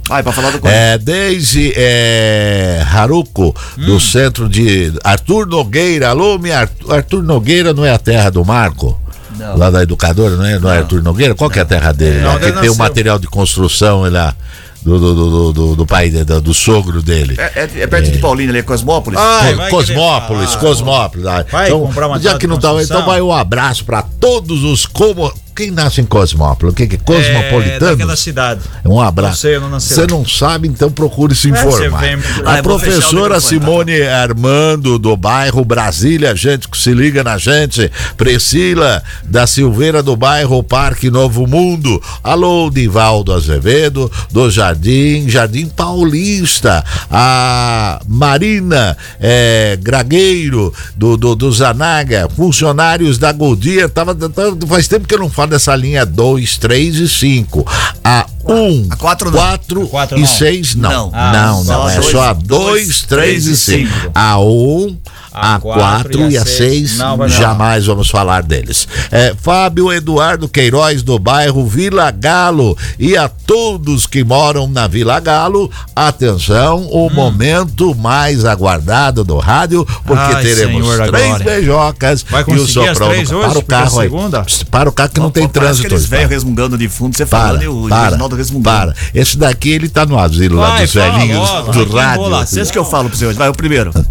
[0.08, 0.84] Vai, pra falar do Corinthians.
[0.94, 4.00] É, desde é, Haruko, do Hum.
[4.00, 6.10] centro de Arthur Nogueira.
[6.10, 9.00] Alô, minha Arthur, Arthur Nogueira não é a terra do Marco?
[9.38, 9.56] Não.
[9.58, 11.34] Lá da educadora, não é, não é Arthur Nogueira?
[11.36, 12.20] Qual que é a terra dele?
[12.22, 12.76] Não, Lá que tem o nasceu.
[12.76, 14.36] material de construção lá
[14.82, 17.36] do, do, do, do, do, do pai, de- do, do sogro dele.
[17.38, 19.20] É, é- é perto de Paulínia ali, é Cosmópolis.
[19.20, 20.56] Ah, Cosmópolis.
[20.56, 21.26] Cosmópolis.
[21.26, 24.64] ah, Vai então, comprar uma já que não tá, então vai um abraço pra todos
[24.64, 27.92] os como quem nasce em Cosmópolis, o que que é É, cosmopolitano?
[27.98, 28.62] daquela cidade.
[28.86, 29.32] Um abraço.
[29.32, 31.72] Não sei, eu não nasci Você não sabe, então procure se informar.
[31.72, 33.42] você vem- A Ah, professora tá?
[33.42, 37.92] Simone Armando, do bairro Brasília, gente que se liga na gente.
[38.16, 42.02] Priscila da Silveira, do bairro Parque Novo Mundo.
[42.24, 46.86] Alô, Divaldo Azevedo, do Jardim, Jardim Paulista.
[47.12, 52.30] A Marina eh, Gragueiro, do, do, do Zanaga.
[52.34, 53.90] Funcionários da Goodyear.
[53.90, 57.66] Tava, tava- faz tempo que eu não falo dessa linha 2, 3 e 5.
[58.04, 59.38] A 1, A quatro não.
[59.40, 60.28] 4 A quatro e não.
[60.28, 60.90] 6 não.
[60.90, 61.12] Não.
[61.14, 61.90] Ah, não, não.
[61.90, 63.94] É só a dois, 2, 3 e três e 5.
[63.94, 64.12] cinco.
[64.16, 66.90] A 1, A a quatro 4 e a a seis.
[66.92, 66.98] 6.
[66.98, 67.36] Não, vai não.
[67.36, 68.88] Jamais vamos falar deles.
[69.12, 72.78] É, Fábio Eduardo Queiroz, do bairro Vila Galo.
[72.98, 77.14] E a todos que moram na Vila Galo, atenção, o Hum.
[77.14, 81.46] momento mais aguardado do rádio, porque Ai, teremos Senhor três glória.
[81.46, 83.10] beijocas e o soprão
[83.42, 84.10] para o é carro aí.
[84.10, 84.46] segunda?
[84.70, 86.10] Para o carro que não tem Parece trânsito.
[86.10, 86.34] velhos tá?
[86.34, 88.64] resmungando de fundo, você Para, falando e o para, Reginaldo resmungando.
[88.78, 88.96] para.
[89.14, 92.60] Esse daqui ele tá no asilo lá Vai, dos fala velhinhos do rádio.
[92.62, 93.38] Esse que eu falo pra você hoje.
[93.38, 93.92] Vai, o primeiro.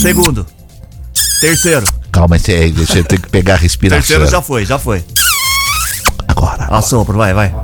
[0.00, 0.46] Segundo.
[1.40, 1.86] Terceiro.
[2.12, 4.00] Calma, você, é, você tem que pegar a respiração.
[4.00, 5.04] Terceiro já foi, já foi.
[6.28, 6.64] Agora.
[6.64, 6.78] agora.
[6.78, 7.54] Assopro, vai, vai.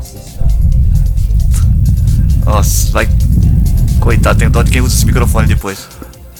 [2.44, 3.08] Nossa, vai.
[4.00, 5.86] Coitado, tem dó de quem usa esse microfone depois.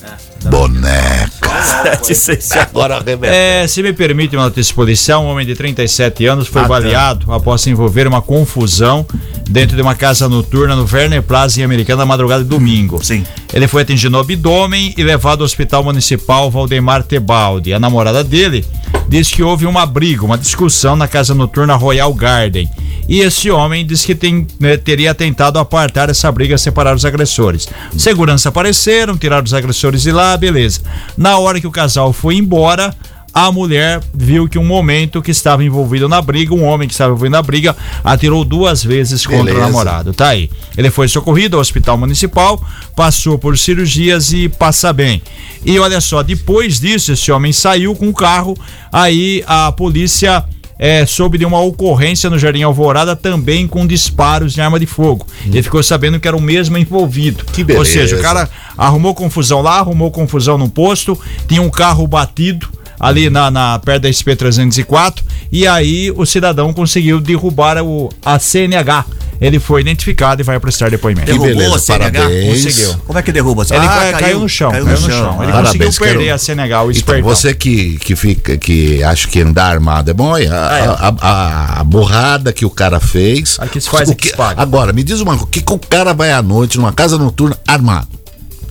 [0.03, 1.40] É, Boneco.
[1.63, 2.69] 767.
[2.71, 3.05] Agora.
[3.23, 7.33] É, se me permite uma notícia policial um homem de 37 anos foi ah, baleado
[7.33, 9.07] após se envolver uma confusão
[9.49, 13.05] dentro de uma casa noturna no Werner Plaza em Americana na madrugada de domingo.
[13.05, 13.25] Sim.
[13.53, 17.73] Ele foi atingido no abdômen e levado ao Hospital Municipal Valdemar Tebaldi.
[17.73, 18.65] A namorada dele
[19.09, 22.71] diz que houve uma briga, uma discussão na casa noturna Royal Garden.
[23.09, 27.67] E esse homem diz que tem, né, teria tentado apartar essa briga, separar os agressores.
[27.99, 30.81] Segurança apareceram, tiraram os agressores de lá, beleza.
[31.17, 32.95] Na hora que o casal foi embora,
[33.33, 37.11] a mulher viu que um momento que estava envolvido na briga, um homem que estava
[37.11, 39.67] envolvido na briga, atirou duas vezes contra o Beleza.
[39.67, 40.13] namorado.
[40.13, 40.51] Tá aí.
[40.77, 42.63] Ele foi socorrido ao hospital municipal,
[42.97, 45.23] passou por cirurgias e passa bem.
[45.65, 48.57] E olha só, depois disso, esse homem saiu com o carro,
[48.93, 50.45] aí a polícia.
[50.83, 55.27] É, soube de uma ocorrência no Jardim Alvorada também com disparos de arma de fogo.
[55.45, 57.45] Ele ficou sabendo que era o mesmo envolvido.
[57.45, 57.85] Que Ou beleza.
[57.85, 62.67] seja, o cara arrumou confusão lá, arrumou confusão no posto, tinha um carro batido
[62.99, 69.05] ali na, na perto da SP304 e aí o cidadão conseguiu derrubar o, a CNH.
[69.41, 71.27] Ele foi identificado e vai prestar depoimento.
[71.27, 72.11] Que Derrubou beleza, a CNH?
[72.21, 72.65] parabéns.
[72.65, 72.95] Conseguiu.
[73.07, 73.63] Como é que derruba?
[73.71, 75.43] Ele caiu, caiu no chão, caiu no chão.
[75.43, 79.27] Ele Parabéns, conseguiu perder quero- a CNH, o Então, você que, que fica, que acha
[79.29, 83.57] que andar armado é bom, a, a, a, a borrada que o cara fez.
[83.59, 84.61] Aqui se faz, o aqui que, se paga.
[84.61, 87.17] Agora, me diz uma coisa, o que, que o cara vai à noite numa casa
[87.17, 88.09] noturna armado?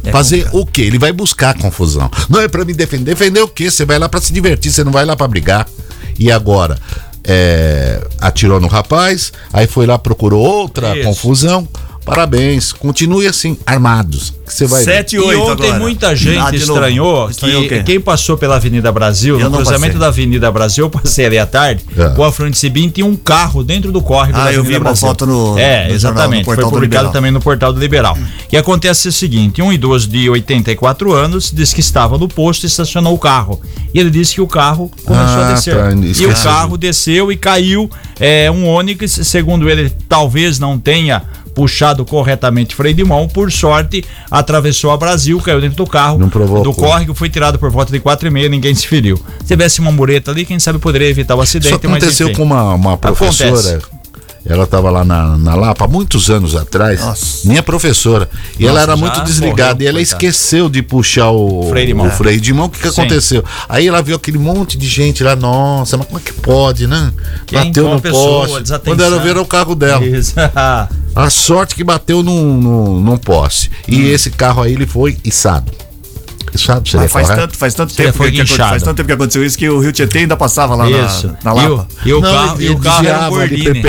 [0.04, 0.84] É Fazer o quê?
[0.84, 2.10] Ele vai buscar confusão.
[2.30, 3.06] Não é pra me defender.
[3.16, 3.70] Defender o quê?
[3.72, 5.68] Você vai lá pra se divertir, você não vai lá pra brigar.
[6.18, 6.78] E agora?
[7.24, 11.08] É, atirou no rapaz, aí foi lá, procurou outra Isso.
[11.08, 11.68] confusão.
[12.10, 14.34] Parabéns, continue assim, armados.
[14.46, 14.86] Que você vai ver.
[14.86, 15.80] 7 e E 8 ontem agora.
[15.80, 16.56] muita Ah, gente novo.
[16.56, 17.84] estranhou Estranhou o que quê?
[17.84, 20.00] quem passou pela Avenida Brasil, Eu no cruzamento passei.
[20.00, 22.10] da Avenida Brasil, eu passei ali à tarde, É.
[22.10, 24.76] com a Fronte Sibim tinha um carro dentro do córrego Ah, da eu Avenida vi
[24.78, 25.08] uma Brasil.
[25.08, 26.48] foto no- É, no jornal, exatamente.
[26.48, 28.18] no Foi publicado também no portal do Liberal.
[28.52, 32.68] E acontece o seguinte: um idoso de 84 anos disse que estava no posto e
[32.68, 33.62] estacionou o carro.
[33.94, 35.76] E ele disse que o carro começou Ah, a descer.
[35.76, 37.90] tá, e o carro desceu e caiu.
[38.20, 41.22] É, um Onix, segundo ele, talvez não tenha
[41.60, 46.18] puxado corretamente freio de mão, por sorte, atravessou a Brasil, caiu dentro do carro,
[46.64, 49.18] do córrego, foi tirado por volta de quatro e meia, ninguém se feriu.
[49.42, 52.44] Se tivesse uma mureta ali, quem sabe poderia evitar o acidente, Isso aconteceu mas com
[52.44, 53.50] uma, uma professora.
[53.50, 53.99] Acontece.
[54.46, 57.02] Ela estava lá na, na Lapa há muitos anos atrás.
[57.02, 57.48] Nossa.
[57.48, 58.30] Minha professora.
[58.58, 59.74] E Nossa, ela era muito desligada.
[59.74, 60.02] morreu, e ela coitada.
[60.26, 62.08] esqueceu de puxar o Freio de mão.
[62.08, 62.66] o freio de mão.
[62.66, 63.02] O que, que Sim.
[63.02, 63.44] aconteceu?
[63.68, 65.36] Aí ela viu aquele monte de gente lá.
[65.36, 67.12] Nossa, mas como é que pode, né?
[67.46, 67.60] Quem?
[67.66, 68.48] Bateu Qual no pessoa?
[68.48, 68.64] poste.
[68.64, 68.94] Desatenção.
[68.98, 70.06] Quando ela viu era o carro dela.
[70.06, 70.34] Isso.
[71.16, 73.70] A sorte que bateu num, num, num poste.
[73.88, 75.72] E esse carro aí ele foi içado.
[76.54, 77.42] Içado, seria Mas faz correto?
[77.48, 79.92] tanto, faz tanto Seria tempo que, faz tanto tempo que aconteceu isso que o Rio
[79.92, 81.36] Tietê ainda passava lá na, Isso.
[81.44, 81.88] na e, Lapa.
[82.06, 83.82] o, e o Não, carro, e o carro era um Gordini.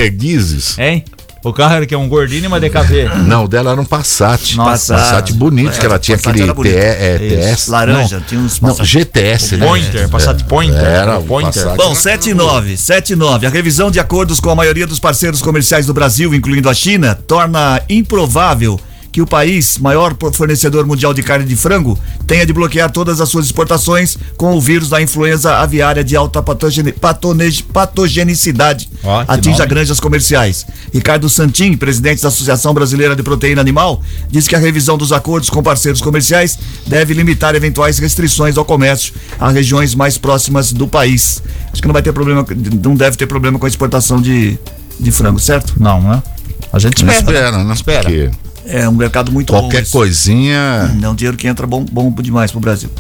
[0.78, 1.04] Hein?
[1.42, 3.08] O carro era que é um Gordini e uma DKV.
[3.26, 4.56] Não, o dela era um Passat.
[4.56, 4.94] Nossa.
[4.94, 6.68] Passat bonito, É, que ela tinha Passat aquele.
[6.70, 7.18] TE, é.
[7.18, 7.68] TS.
[7.68, 8.84] Laranja, não, tinha uns Não, Passat.
[8.86, 9.66] GTS, O né?
[9.66, 10.76] Pointer, Passat Pointer.
[10.84, 11.62] Era O o Pointer.
[11.64, 11.76] Passat.
[11.78, 13.46] Bom, 7 e 9, 7 e 9.
[13.46, 17.14] A revisão de acordos com a maioria dos parceiros comerciais do Brasil, incluindo a China,
[17.26, 18.78] torna improvável
[19.12, 23.28] que o país, maior fornecedor mundial de carne de frango, tenha de bloquear todas as
[23.28, 28.88] suas exportações com o vírus da influenza aviária de alta patogeni- patone- patogenicidade.
[29.00, 29.68] Que atinge nome.
[29.70, 30.66] granjas comerciais.
[30.92, 35.50] Ricardo Santin, presidente da Associação Brasileira de Proteína Animal, disse que a revisão dos acordos
[35.50, 41.42] com parceiros comerciais deve limitar eventuais restrições ao comércio a regiões mais próximas do país.
[41.72, 42.44] Acho que não vai ter problema,
[42.82, 44.58] não deve ter problema com a exportação de,
[44.98, 45.74] de frango, certo?
[45.78, 46.22] Não, né?
[46.72, 47.38] A gente Não espera.
[47.38, 47.74] espera, né?
[47.74, 48.02] Espera.
[48.02, 48.30] Porque
[48.70, 49.60] É um mercado muito bom.
[49.60, 50.96] qualquer coisinha.
[51.02, 52.90] É um dinheiro que entra bom, bom demais pro Brasil.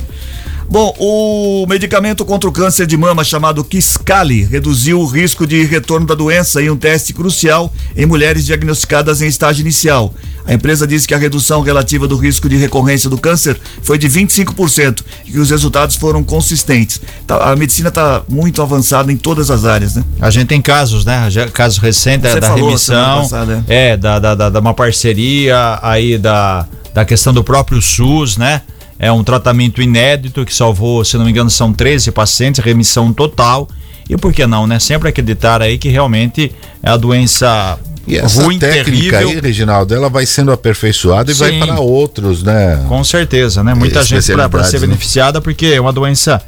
[0.68, 6.06] Bom, o medicamento contra o câncer de mama chamado Kisqali reduziu o risco de retorno
[6.06, 10.14] da doença em um teste crucial em mulheres diagnosticadas em estágio inicial.
[10.46, 14.08] A empresa disse que a redução relativa do risco de recorrência do câncer foi de
[14.08, 17.00] 25% e que os resultados foram consistentes.
[17.26, 20.04] Tá, a medicina está muito avançada em todas as áreas, né?
[20.20, 21.30] A gente tem casos, né?
[21.30, 24.74] Já- Caso recente é Você da falou remissão, passada, é, da, da, da, da uma
[24.74, 28.62] parceria aí da, da questão do próprio SUS, né?
[28.98, 33.68] É um tratamento inédito que salvou, se não me engano, são 13 pacientes, remissão total.
[34.08, 34.78] E por que não, né?
[34.78, 37.78] Sempre acreditar aí que realmente é a doença
[38.10, 39.28] E essa ruim, técnica terrível.
[39.30, 41.58] aí, Reginaldo, ela vai sendo aperfeiçoada e vai Sim.
[41.60, 42.84] para outros, né?
[42.88, 43.74] Com certeza, né?
[43.74, 44.86] Muita gente para ser né?
[44.86, 46.40] beneficiada, porque é uma doença.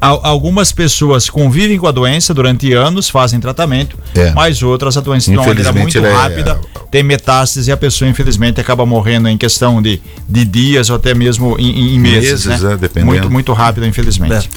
[0.00, 4.30] al- Algumas pessoas convivem com a doença durante anos, fazem tratamento, É.
[4.32, 6.60] mas outras a doença de uma maneira Infelizmente, muito ela é- rápida,
[6.90, 11.14] tem metástase e a pessoa infelizmente acaba morrendo em questão de, de dias ou até
[11.14, 12.70] mesmo em, em meses, Meses, né?
[12.70, 12.76] né?
[12.80, 13.06] Dependendo.
[13.12, 14.48] Muito, muito rápido, infelizmente.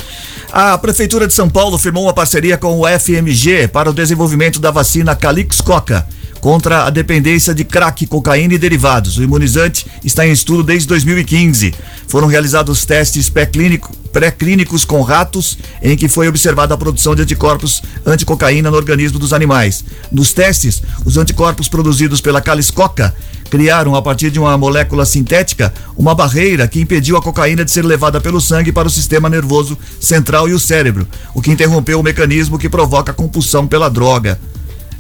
[0.51, 4.72] A Prefeitura de São Paulo firmou uma parceria com o FMG para o desenvolvimento da
[4.72, 6.08] vacina Calix Coca
[6.40, 9.18] contra a dependência de crack, cocaína e derivados.
[9.18, 11.74] O imunizante está em estudo desde 2015.
[12.08, 17.82] Foram realizados testes pré-clínico- pré-clínicos com ratos, em que foi observada a produção de anticorpos
[18.06, 19.84] anticocaína no organismo dos animais.
[20.12, 23.14] Nos testes, os anticorpos produzidos pela Calix Coca
[23.50, 27.86] criaram, a partir de uma molécula sintética, uma barreira que impediu a cocaína de ser
[27.86, 32.04] levada pelo sangue para o sistema nervoso central e o cérebro, o que interrompeu o
[32.04, 34.40] mecanismo que provoca a compulsão pela droga.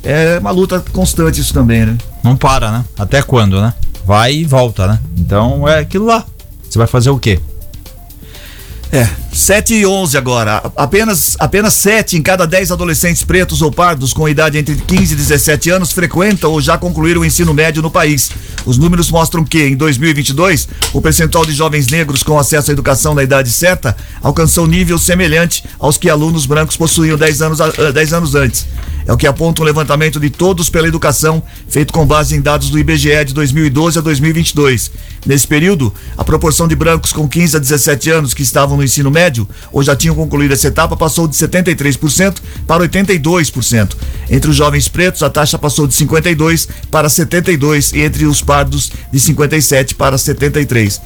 [0.05, 1.97] É uma luta constante isso também, né?
[2.23, 2.85] Não para, né?
[2.97, 3.73] Até quando, né?
[4.05, 4.99] Vai e volta, né?
[5.17, 6.23] Então é aquilo lá.
[6.69, 7.39] Você vai fazer o quê?
[8.95, 10.71] É, 7 e 11 agora.
[10.73, 15.17] Apenas, apenas 7 em cada 10 adolescentes pretos ou pardos com idade entre 15 e
[15.17, 18.31] 17 anos frequentam ou já concluíram o ensino médio no país.
[18.65, 23.13] Os números mostram que, em 2022, o percentual de jovens negros com acesso à educação
[23.13, 27.91] na idade certa alcançou nível semelhante aos que alunos brancos possuíam 10 anos, a- eh,
[27.91, 28.65] 10 anos antes.
[29.05, 32.69] É o que aponta um levantamento de todos pela educação, feito com base em dados
[32.71, 34.89] do IBGE de 2012 a 2022.
[35.25, 39.11] Nesse período, a proporção de brancos com 15 a 17 anos que estavam no ensino
[39.11, 42.35] médio ou já tinham concluído essa etapa passou de 73%
[42.67, 43.91] para 82%.
[44.29, 48.91] Entre os jovens pretos, a taxa passou de 52 para 72 e entre os pardos
[49.11, 51.01] de 57 para 73.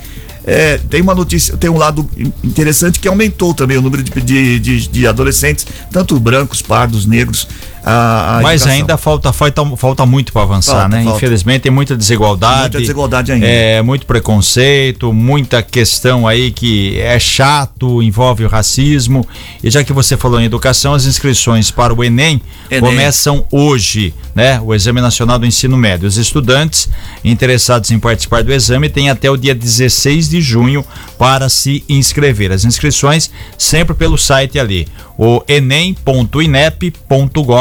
[0.46, 4.10] É, tem uma notícia, tem um lado in- interessante que aumentou também o número de,
[4.22, 7.48] de, de- de adolescentes, tanto brancos, pardos, negros,
[7.84, 8.72] a, a Mas educação.
[8.72, 11.04] ainda falta, falta, falta muito para avançar, Falta, né?
[11.04, 11.18] falta.
[11.18, 12.60] Infelizmente tem muita desigualdade.
[12.62, 13.46] Muita desigualdade ainda.
[13.46, 19.26] É, muito preconceito, muita questão aí que é chato, envolve o racismo.
[19.64, 22.82] E já que você falou em educação, as inscrições para o Enem, Enem.
[22.82, 24.60] começam hoje, né?
[24.62, 26.08] O Exame Nacional do Ensino Médio.
[26.08, 26.90] Os estudantes
[27.24, 30.86] interessados em participar do exame têm até o dia 16 de junho
[31.18, 32.52] para se inscrever.
[32.52, 35.44] As inscrições sempre pelo site ali, o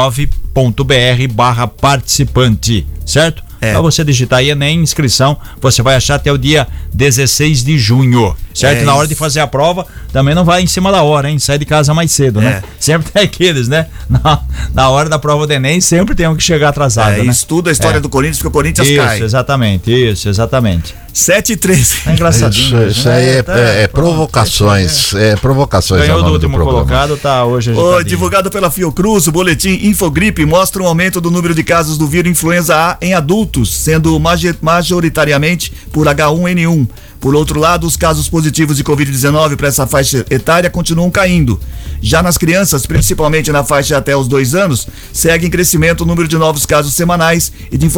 [0.09, 3.43] enem.inep.gov.br barra participante, certo?
[3.61, 3.73] É.
[3.73, 8.33] Pra você digitar aí Enem inscrição, você vai achar até o dia 16 de junho,
[8.53, 8.83] certo?
[8.83, 9.09] É Na hora isso.
[9.09, 11.37] de fazer a prova, também não vai em cima da hora, hein?
[11.39, 12.63] Sai de casa mais cedo, né?
[12.63, 12.69] É.
[12.79, 13.87] Sempre tem aqueles, né?
[14.09, 14.41] Na,
[14.73, 17.25] na hora da prova do Enem, sempre tem um que chegar atrasado, É, né?
[17.25, 17.99] estuda a história É.
[18.01, 19.21] do Corinthians, porque o Corinthians Isso, cai.
[19.21, 20.95] exatamente, isso, exatamente.
[21.13, 21.95] 7 e 13.
[22.05, 22.87] É engraçadinho.
[22.87, 25.13] Isso, isso aí é, tá, é- é provocações.
[25.15, 26.01] É provocações.
[26.01, 26.85] é o Ganhou do último programa.
[26.85, 27.71] colocado, tá hoje
[28.05, 32.31] divulgado pela Fiocruz, o boletim Infogripe mostra um aumento do número de casos do vírus
[32.31, 34.17] influenza A em adultos, sendo
[34.61, 36.87] majoritariamente por H1N1.
[37.19, 41.59] Por outro lado, os casos positivos de Covid-19 para essa faixa etária continuam caindo.
[42.01, 46.27] Já nas crianças, principalmente na faixa até os dois anos, segue em crescimento o número
[46.27, 47.89] de novos casos semanais e de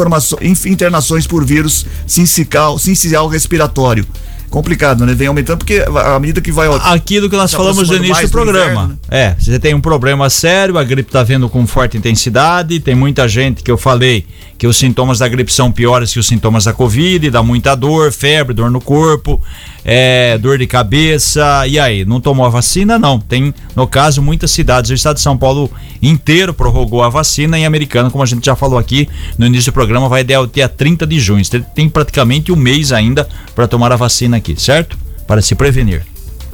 [0.66, 4.06] internações por vírus sincicial respiratório.
[4.52, 5.14] Complicado, né?
[5.14, 6.68] Vem aumentando porque à medida que vai.
[6.82, 8.70] Aquilo que nós falamos no início do mais do programa.
[8.70, 12.94] inverno, É, você tem um problema sério, a gripe tá vindo com forte intensidade, tem
[12.94, 14.26] muita gente que eu falei
[14.58, 18.12] que os sintomas da gripe são piores que os sintomas da Covid, dá muita dor,
[18.12, 19.40] febre, dor no corpo,
[19.84, 21.66] é, dor de cabeça.
[21.66, 22.98] E aí, não tomou a vacina?
[22.98, 23.18] Não.
[23.18, 24.90] Tem, no caso, muitas cidades.
[24.90, 28.56] O estado de São Paulo inteiro prorrogou a vacina em americano, como a gente já
[28.56, 31.42] falou aqui no início do programa, vai até o dia 30 de junho.
[31.74, 34.96] Tem praticamente um mês ainda para tomar a vacina aqui, certo?
[35.26, 36.04] Para se prevenir.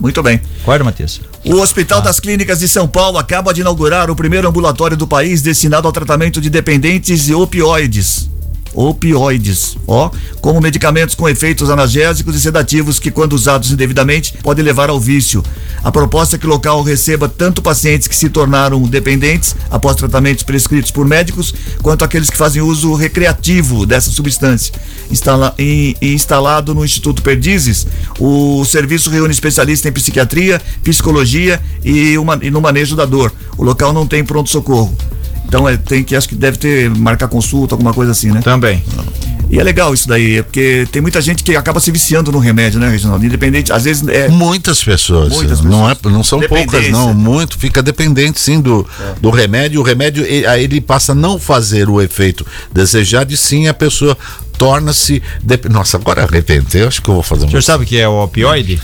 [0.00, 0.40] Muito bem.
[0.62, 1.20] Acorda, Matias?
[1.44, 5.42] O Hospital das Clínicas de São Paulo acaba de inaugurar o primeiro ambulatório do país
[5.42, 8.30] destinado ao tratamento de dependentes de opioides.
[8.74, 10.10] Opioides, ó,
[10.40, 15.42] como medicamentos com efeitos analgésicos e sedativos que, quando usados indevidamente, podem levar ao vício.
[15.82, 20.42] A proposta é que o local receba tanto pacientes que se tornaram dependentes após tratamentos
[20.42, 24.72] prescritos por médicos, quanto aqueles que fazem uso recreativo dessa substância.
[25.10, 25.54] Instala-
[26.02, 27.86] instalado no Instituto Perdizes,
[28.18, 33.32] o serviço reúne especialistas em psiquiatria, psicologia e, uma- e no manejo da dor.
[33.56, 34.96] O local não tem pronto-socorro.
[35.48, 38.40] Então é, tem que, acho que deve ter, marcar consulta, alguma coisa assim, né?
[38.42, 38.84] Também.
[39.50, 42.38] E é legal isso daí, é porque tem muita gente que acaba se viciando no
[42.38, 43.24] remédio, né, Reginaldo?
[43.24, 44.28] Independente, às vezes é.
[44.28, 48.86] Muitas pessoas, Muitas não é, não são poucas não, muito fica dependente sim do,
[49.22, 49.80] do remédio.
[49.80, 53.72] O remédio e- aí ele passa a não fazer o efeito desejado e sim a
[53.74, 54.18] pessoa
[54.58, 57.86] torna-se dep- Nossa, agora arrependeu, acho que eu vou fazer O um senhor sabe o
[57.86, 58.78] que é o opioide?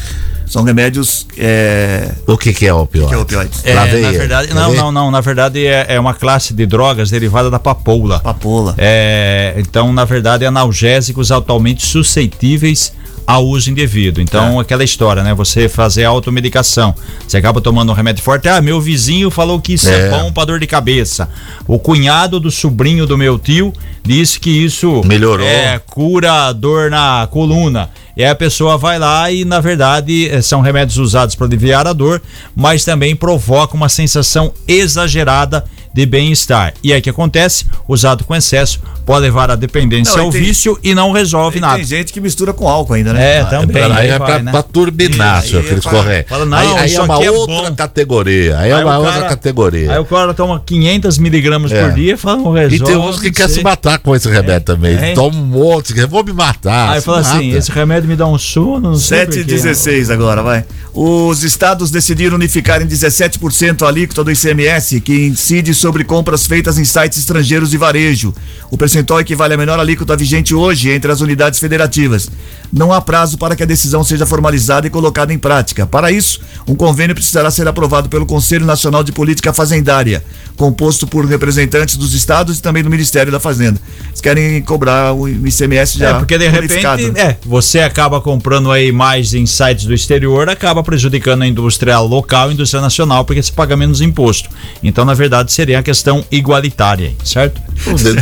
[0.47, 1.27] São remédios.
[1.39, 3.09] É, O que que é opioide?
[3.09, 3.51] que é opioide?
[3.65, 5.11] É, na verdade, não, não, não.
[5.11, 8.21] Na verdade é, é uma classe de drogas derivada da papoula.
[8.21, 8.75] Papoula.
[8.79, 12.93] É, então, na verdade, analgésicos altamente suscetíveis
[13.27, 14.21] ao uso indevido.
[14.21, 15.33] Então, aquela história, né?
[15.33, 16.95] Você fazer automedicação.
[17.27, 18.47] Você acaba tomando um remédio forte.
[18.49, 20.11] Ah, meu vizinho falou que isso é, É.
[20.11, 21.27] bom pra dor de cabeça.
[21.67, 23.73] O cunhado do sobrinho do meu tio
[24.03, 25.47] disse que isso Melhorou.
[25.47, 27.89] É, cura dor na coluna.
[28.17, 31.87] E aí a pessoa vai lá e, na verdade, eh, são remédios usados para aliviar
[31.87, 32.23] a dor,
[32.55, 35.65] mas também provoca uma sensação exagerada
[35.95, 36.75] de bem-estar.
[36.83, 37.65] E aí o que acontece?
[37.87, 41.59] Usado com excesso pode levar à dependência Não, e ao tem- vício e não resolve
[41.59, 41.77] E nada.
[41.77, 43.37] Tem gente que mistura com álcool ainda, né?
[43.37, 43.69] É, Ah, também.
[43.69, 44.51] Pera, aí aí é vai, pra, né?
[44.51, 47.31] pra turbinar, Isso, senhor aí Cris fala- não, aí aí isso é uma aqui é
[47.31, 47.75] outra bom.
[47.77, 48.59] categoria.
[48.59, 49.93] Aí é Aí uma o outra cara- categoria.
[49.93, 51.81] Aí o cara toma 500 miligramas É.
[51.85, 52.85] por dia e fala, não E resolve.
[52.93, 53.59] tem uns que quer sei.
[53.59, 54.97] se matar com esse remédio também.
[54.97, 55.15] é.
[55.15, 56.91] Toma um monte, que vou me matar.
[56.95, 57.59] Aí fala assim, mata.
[57.59, 59.55] esse remédio me dá um sono, não sei 7 e por quê.
[59.55, 60.65] 16 agora, vai.
[60.93, 66.79] Os estados decidiram unificar em 17% a alíquota do ICMS, que incide sobre compras feitas
[66.79, 68.33] em sites estrangeiros de varejo.
[68.71, 72.31] O percentual equivale à menor alíquota vigente hoje entre as unidades federativas.
[72.75, 75.87] Não há prazo para que a decisão seja formalizada e colocada em prática.
[75.87, 80.25] Para isso, um convênio precisará ser aprovado pelo Conselho Nacional de Política Fazendária,
[80.57, 83.81] composto por representantes dos estados e também do Ministério da Fazenda.
[84.09, 88.91] Eles querem cobrar o ICMS já É, porque de repente, é, você acaba comprando aí
[88.91, 93.41] mais em sites do exterior, acaba prejudicando a indústria local e a indústria nacional, porque
[93.41, 94.49] você paga menos imposto.
[94.83, 97.61] Então, na verdade, seria a questão igualitária, certo?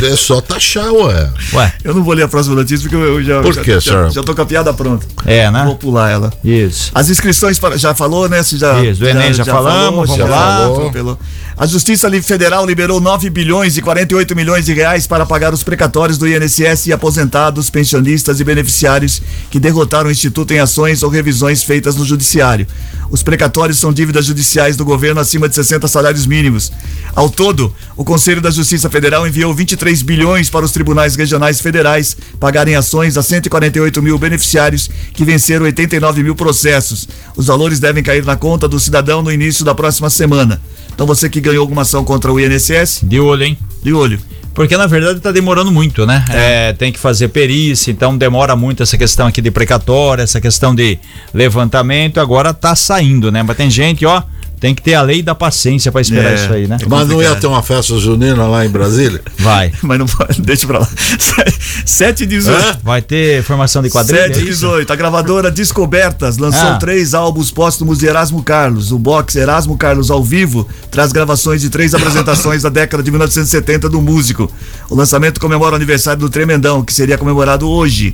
[0.05, 1.29] É só taxar, ué.
[1.53, 3.41] Ué, Eu não vou ler a próxima notícia porque eu já.
[3.41, 4.11] Por já, quê, já, senhor?
[4.11, 5.05] já tô com a piada pronta.
[5.25, 5.63] é, né?
[5.65, 6.31] Vou pular ela.
[6.43, 6.91] Isso.
[6.93, 8.43] As inscrições para, já falou, né?
[8.43, 10.57] Você já, Isso, do Enem já falamos, falou, já lá.
[10.91, 11.19] falou.
[11.55, 16.17] A Justiça Federal liberou 9 bilhões e 48 milhões de reais para pagar os precatórios
[16.17, 21.63] do INSS e aposentados, pensionistas e beneficiários que derrotaram o Instituto em ações ou revisões
[21.63, 22.65] feitas no Judiciário.
[23.07, 26.71] Os precatórios são dívidas judiciais do governo acima de 60 salários mínimos.
[27.15, 32.17] Ao todo, o Conselho da Justiça Federal enviou 23 bilhões para os tribunais regionais federais
[32.39, 37.07] pagarem ações a 148 mil beneficiários que venceram 89 mil processos.
[37.37, 40.59] Os valores devem cair na conta do cidadão no início da próxima semana.
[40.93, 43.57] Então você que ganhou alguma ação contra o INSS, De olho, hein?
[43.81, 44.19] de olho.
[44.53, 46.23] Porque na verdade tá demorando muito, né?
[46.29, 50.75] É, tem que fazer perícia, então demora muito essa questão aqui de precatória, essa questão
[50.75, 50.99] de
[51.33, 53.41] levantamento, agora tá saindo, né?
[53.41, 54.21] Mas tem gente, ó,
[54.63, 56.35] tem que ter a lei da paciência para esperar É.
[56.35, 56.77] isso aí, né?
[56.87, 59.21] Mas não ia ter uma festa junina lá em Brasília?
[59.37, 59.73] Vai.
[59.83, 60.87] Mas não pode, deixa pra lá.
[61.85, 62.79] 7 e 18.
[62.81, 64.61] Vai ter formação de quadrilha, 7 é e isso?
[64.61, 64.93] 18.
[64.93, 66.77] A gravadora Descobertas lançou Ah.
[66.77, 68.93] três álbuns póstumos de Erasmo Carlos.
[68.93, 73.89] O box Erasmo Carlos ao vivo traz gravações de três apresentações da década de 1970
[73.89, 74.49] do músico.
[74.89, 78.13] O lançamento comemora o aniversário do Tremendão, que seria comemorado hoje.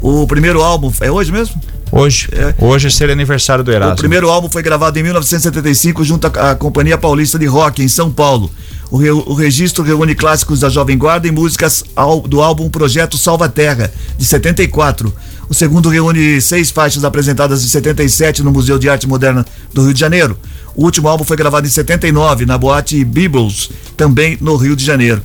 [0.00, 0.92] O primeiro álbum.
[1.00, 1.60] É hoje mesmo?
[1.92, 2.54] Hoje, É.
[2.58, 3.94] hoje seria aniversário do Erasmo.
[3.94, 7.88] O primeiro álbum foi gravado em 1975 junto à à Companhia Paulista de Rock, em
[7.88, 8.50] São Paulo.
[8.90, 13.16] O, re- o registro reúne clássicos da Jovem Guarda e músicas ao- do álbum Projeto
[13.18, 15.12] Salva Terra, de 74.
[15.48, 19.94] O segundo reúne seis faixas apresentadas em 77 no Museu de Arte Moderna do Rio
[19.94, 20.38] de Janeiro.
[20.76, 25.20] O último álbum foi gravado em 79 na boate Beebles, também no Rio de Janeiro.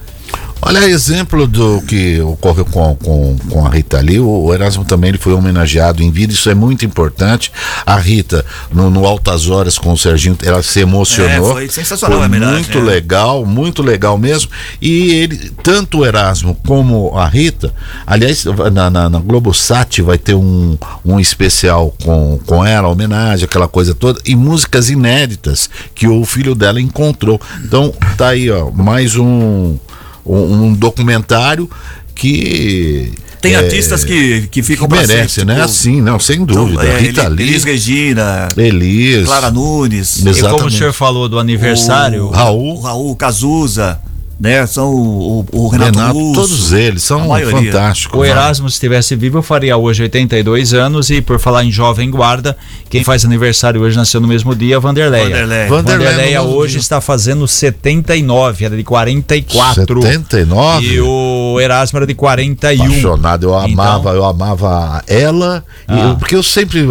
[0.62, 5.18] Olha, exemplo do que ocorreu com, com, com a Rita Lee, o Erasmo também ele
[5.18, 7.52] foi homenageado em vida, isso é muito importante.
[7.86, 11.52] A Rita, no, no Altas Horas com o Serginho, ela se emocionou.
[11.52, 12.82] É, foi sensacional Foi a homenagem, Muito é.
[12.82, 14.50] legal, muito legal mesmo.
[14.82, 17.74] E ele, tanto o Erasmo como a Rita,
[18.08, 23.68] aliás, na, na, na Globosat vai ter um, um especial com, com ela, homenagem, aquela
[23.68, 27.40] coisa toda, e músicas inéditas que o filho dela encontrou.
[27.64, 29.78] Então, tá aí, ó, mais um,
[30.26, 31.70] um, um documentário
[32.14, 33.14] que.
[33.42, 35.54] Tem é, artistas que, que ficam que pra merece, sempre, né?
[35.56, 36.84] tipo, Assim, não, sem dúvida.
[36.84, 40.18] é, Rita Lee, Elis Regina, Elis, Clara Nunes.
[40.18, 40.78] E como o Exatamente.
[40.78, 42.78] senhor falou do aniversário, o Raul.
[42.78, 44.00] o Raul Cazuza,
[44.40, 44.66] né?
[44.68, 48.20] São o, o- o Renato, Renato, Russo, todos eles são fantásticos.
[48.20, 48.30] o né?
[48.30, 51.10] Erasmo, se estivesse vivo, eu faria hoje 82 anos.
[51.10, 52.58] E por falar em jovem guarda,
[52.90, 55.24] quem faz aniversário hoje nasceu no mesmo dia, Vanderleia.
[55.26, 55.70] Vanderleia.
[55.70, 56.80] Vanderleia Vanderleia hoje dia.
[56.82, 60.02] está fazendo 79, era de 44.
[60.02, 60.86] 79?
[60.86, 62.84] E o Erasmo era de 41.
[62.86, 66.00] apaixonado, eu Então- amava, eu amava ela, e Ah.
[66.10, 66.86] eu- porque eu sempre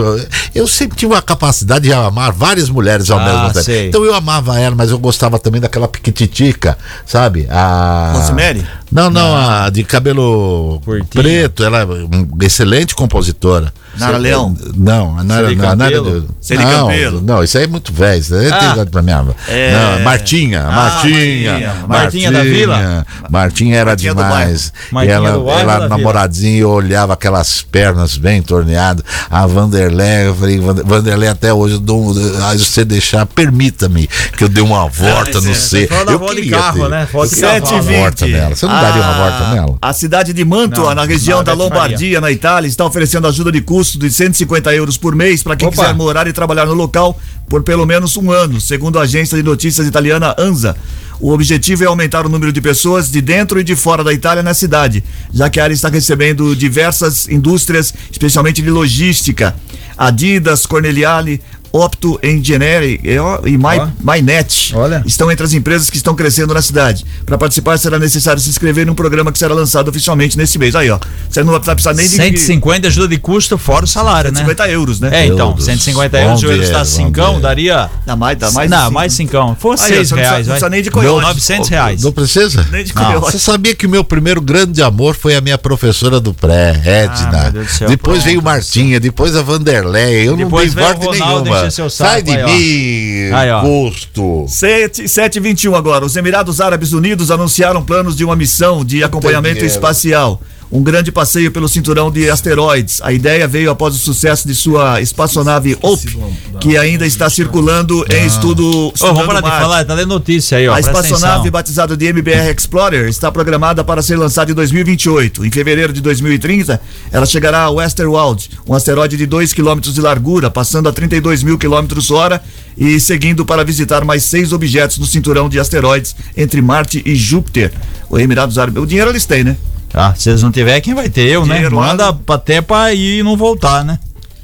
[0.54, 3.64] eu sempre tive a capacidade de amar várias mulheres ao Ah, mesmo tempo.
[3.64, 3.88] sei.
[3.88, 7.33] Então eu amava ela, mas eu gostava também daquela piquititica, sabe?
[7.50, 8.64] A Rosemary?
[8.90, 11.22] Não, não, a de cabelo Curtinho.
[11.22, 13.72] preto, ela é uma excelente compositora.
[13.98, 14.56] Nara Leão?
[14.76, 16.02] Não, a Nara, Celi a Nara?
[16.40, 17.22] Celi não, Campelo?
[17.22, 18.58] não, isso aí é muito velho, isso aí Ah.
[18.58, 19.12] tem idade pra mim.
[19.48, 19.72] É.
[19.72, 21.74] Não, Martinha, Ah, Martinha, Martinha.
[21.88, 23.06] Martinha da Vila?
[23.30, 24.72] Martinha era Martinha demais.
[25.04, 29.04] E ela, namoradinha, eu olhava aquelas pernas bem torneadas.
[29.30, 34.08] A Vanderlei, eu falei, "Vander- Vanderlei, até hoje, eu dou, ah, se você deixar, permita-me
[34.36, 35.86] que eu dê uma volta mas no é, C.
[35.86, 36.88] fala da Eu volta queria carro, ter.
[36.90, 37.08] né?
[37.12, 38.32] Volta volta 7h20.
[38.32, 38.54] nela.
[38.56, 39.76] Você não daria uma volta nela?
[39.80, 43.26] A cidade de Mantua, Não, na região não, da Bete Lombardia, na Itália, está oferecendo
[43.26, 45.76] ajuda de custo de 150 euros por mês para quem Opa.
[45.76, 47.18] quiser morar e trabalhar no local
[47.48, 50.76] por pelo menos um ano, segundo a agência de notícias italiana ANSA.
[51.20, 54.42] O objetivo é aumentar o número de pessoas de dentro e de fora da Itália
[54.42, 59.54] na cidade, já que a área está recebendo diversas indústrias, especialmente de logística.
[59.96, 61.40] Adidas, Corneliale,
[61.76, 63.88] Opto Engineering e, ó, e My, Ó.
[64.12, 65.02] MyNet Olha.
[65.04, 67.04] estão entre as empresas que estão crescendo na cidade.
[67.26, 70.76] Para participar, será necessário se inscrever num programa que será lançado oficialmente nesse mês.
[70.76, 71.00] Aí, ó.
[71.28, 74.36] Você não vai precisar nem de 150 ajuda de custo fora o salário, né?
[74.38, 75.10] 150 euros, né?
[75.12, 75.64] É, então, Euros.
[75.64, 77.40] 150 euros, o euro Vamos está ver, vamos 5, ver.
[77.40, 77.90] daria.
[78.06, 78.70] Dá mais, dá mais.
[78.70, 79.56] não, mais 5.
[79.58, 81.22] Fosse Aí, ó, 6 você não reais, não precisa nem de coiote.
[81.26, 82.02] 900 reais.
[82.02, 82.66] Não precisa?
[82.70, 83.32] Nem de coiote.
[83.32, 86.88] Você sabia que o meu primeiro grande amor foi a minha professora do pré, Ah,
[86.88, 87.42] Edna.
[87.44, 88.26] meu Deus do céu, depois pronto.
[88.26, 90.28] veio Martinha, depois a Vanderlei.
[90.28, 91.63] Eu Depois não veio dei o voto Ronaldo nenhuma.
[91.70, 93.60] Seu saco, Sai de aí, mim, Aí, ó.
[93.60, 94.46] custo.
[94.48, 96.04] 7, 7 e 21 agora.
[96.04, 100.40] Os Emirados Árabes Unidos anunciaram planos de uma missão de acompanhamento espacial.
[100.70, 103.00] Um grande passeio pelo cinturão de asteroides.
[103.02, 106.18] A ideia veio após o sucesso de sua espaçonave Hope,
[106.60, 108.88] que ainda está circulando em estudo.
[108.88, 110.74] Ô, vamos parar de falar, tá lendo notícia aí, ó.
[110.74, 111.50] A espaçonave atenção.
[111.50, 115.44] batizada de MBR Explorer está programada para ser lançada em 2028.
[115.44, 116.80] Em fevereiro de 2030,
[117.12, 121.58] ela chegará a Westerwald, um asteroide de 2 km de largura, passando a 32 mil
[121.58, 122.42] km hora
[122.76, 127.72] e seguindo para visitar mais seis objetos no cinturão de asteroides entre Marte e Júpiter.
[128.08, 128.82] O Emirados Árabes.
[128.82, 129.56] O dinheiro eles têm, né?
[129.94, 131.28] Ah, se eles não tiver, quem vai ter?
[131.28, 131.54] Eu, né?
[131.54, 133.98] Dinheiro lá Manda até pra ir e não voltar, né?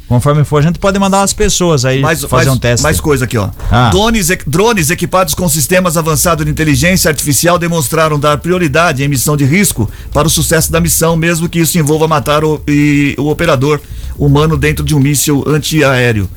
[0.09, 2.83] Conforme for, a gente pode mandar umas pessoas aí Mais, fazer mais, um teste.
[2.83, 3.49] mais coisa aqui, ó.
[3.71, 3.91] Ah.
[3.91, 9.45] Drones, drones equipados com sistemas avançados de inteligência artificial demonstraram dar prioridade em missão de
[9.45, 13.81] risco para o sucesso da missão, mesmo que isso envolva matar o, e- o operador
[14.19, 16.29] humano dentro de um míssil antiaéreo.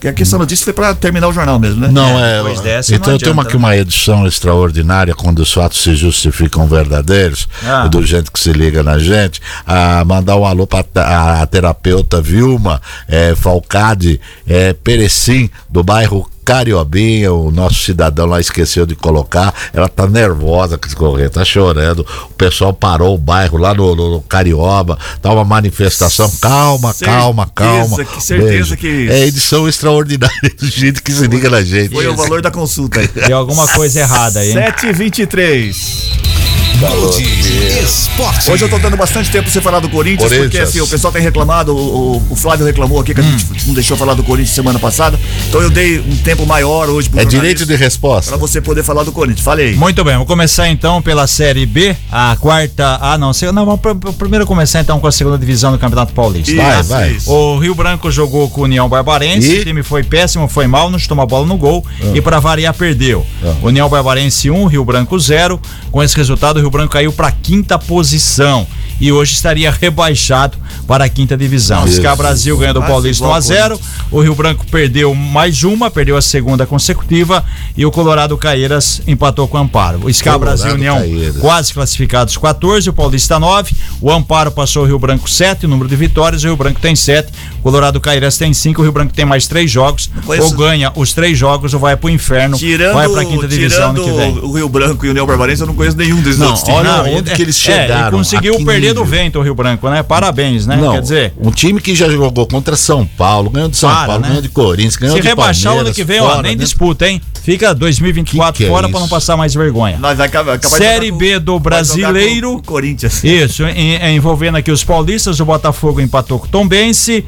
[0.00, 1.88] Que aqui essa notícia foi para terminar o jornal mesmo, né?
[1.90, 2.36] Não, é.
[2.36, 7.48] depois dessa então uma, adianta, aqui uma edição extraordinária quando os fatos se justificam verdadeiros,
[7.66, 7.88] Ah.
[7.88, 9.40] do gente que se liga na gente.
[9.66, 17.30] A mandar um alô para a, terapeuta Vilma é, Falcade é, Perecim, do bairro Cariobinha,
[17.30, 19.52] o nosso cidadão lá esqueceu de colocar.
[19.70, 22.06] Ela tá nervosa com esse correio, tá chorando.
[22.30, 26.30] O pessoal parou o bairro lá no, no, no Carioba, tá uma manifestação.
[26.40, 27.96] Calma, calma, calma.
[27.96, 31.94] Certeza que- certeza que- É edição extraordinária do gente que se liga na gente.
[31.94, 33.08] Foi o valor da consulta aí.
[33.08, 34.54] Tem alguma coisa errada aí, hein?
[34.54, 36.37] 7h23.
[36.78, 38.48] Esporte.
[38.52, 40.68] Hoje eu tô dando bastante tempo pra você falar do Corinthians, porque Corinthians.
[40.68, 43.36] assim, o pessoal tem reclamado, o, o- Flávio reclamou aqui que a Hum.
[43.36, 45.18] gente não deixou falar do Corinthians semana passada.
[45.48, 48.30] Então eu dei um tempo maior hoje pro É direito de resposta.
[48.30, 49.44] Pra você poder falar do Corinthians.
[49.44, 49.74] Falei.
[49.74, 52.96] Muito bem, vou começar então pela Série B, a quarta.
[53.00, 55.78] Ah, não, se- não vamos pr- pr- primeiro começar então com a segunda divisão do
[55.78, 56.54] Campeonato Paulista.
[56.54, 57.10] Vai, Isso, vai.
[57.10, 57.32] isso.
[57.32, 59.58] O Rio Branco jogou com o União Barbarense, E?
[59.60, 62.72] o time foi péssimo, foi mal, não chutou uma bola no gol e para variar
[62.72, 63.26] perdeu.
[63.64, 65.60] União Barbarense 1, Rio Branco 0.
[65.90, 68.66] Com esse resultado, o Rio Branco caiu para quinta posição
[69.00, 71.84] e hoje estaria rebaixado para a quinta divisão.
[71.84, 73.80] O Scar Brasil ganhou do Paulista 1 igual a ao 0.
[74.10, 77.44] O Rio Branco perdeu mais uma, perdeu a segunda consecutiva
[77.76, 80.00] e o Colorado Caeiras empatou com o Amparo.
[80.04, 80.98] O Scar Brasil União
[81.40, 85.88] quase classificados 14, o Paulista 9, o Amparo passou o Rio Branco 7, o número
[85.88, 87.28] de vitórias, o Rio Branco tem 7,
[87.58, 91.12] o Colorado Caeiras tem 5, o Rio Branco tem mais 3 jogos, ou ganha os
[91.12, 94.38] três jogos ou vai pro inferno, Tirando, vai pra quinta divisão tirando que vem.
[94.42, 96.78] o Rio Branco e o União Barbarense, eu não conheço nenhum desses Não, outros times.
[96.80, 98.02] olha onde é- que eles É, chegaram.
[98.08, 98.58] ele conseguiu a
[98.94, 100.02] do vento o Rio Branco, né?
[100.02, 100.76] Parabéns, né?
[100.76, 104.06] Não, Quer dizer, um time que já jogou contra São Paulo, ganhou de São Para,
[104.06, 104.28] Paulo, né?
[104.28, 106.56] ganhou de Corinthians, ganhou se de rebaixar o ano Palmeiras, que vem, ó, fora, nem
[106.56, 106.62] né?
[106.62, 107.20] disputa, hein?
[107.42, 109.98] Fica 2024 Que que é fora pra não passar mais vergonha.
[109.98, 112.54] Nós de Série com- B do Brasileiro.
[112.56, 113.22] com Corinthians.
[113.24, 117.24] Isso, em- em- envolvendo aqui os paulistas, o Botafogo empatou com o Tombense.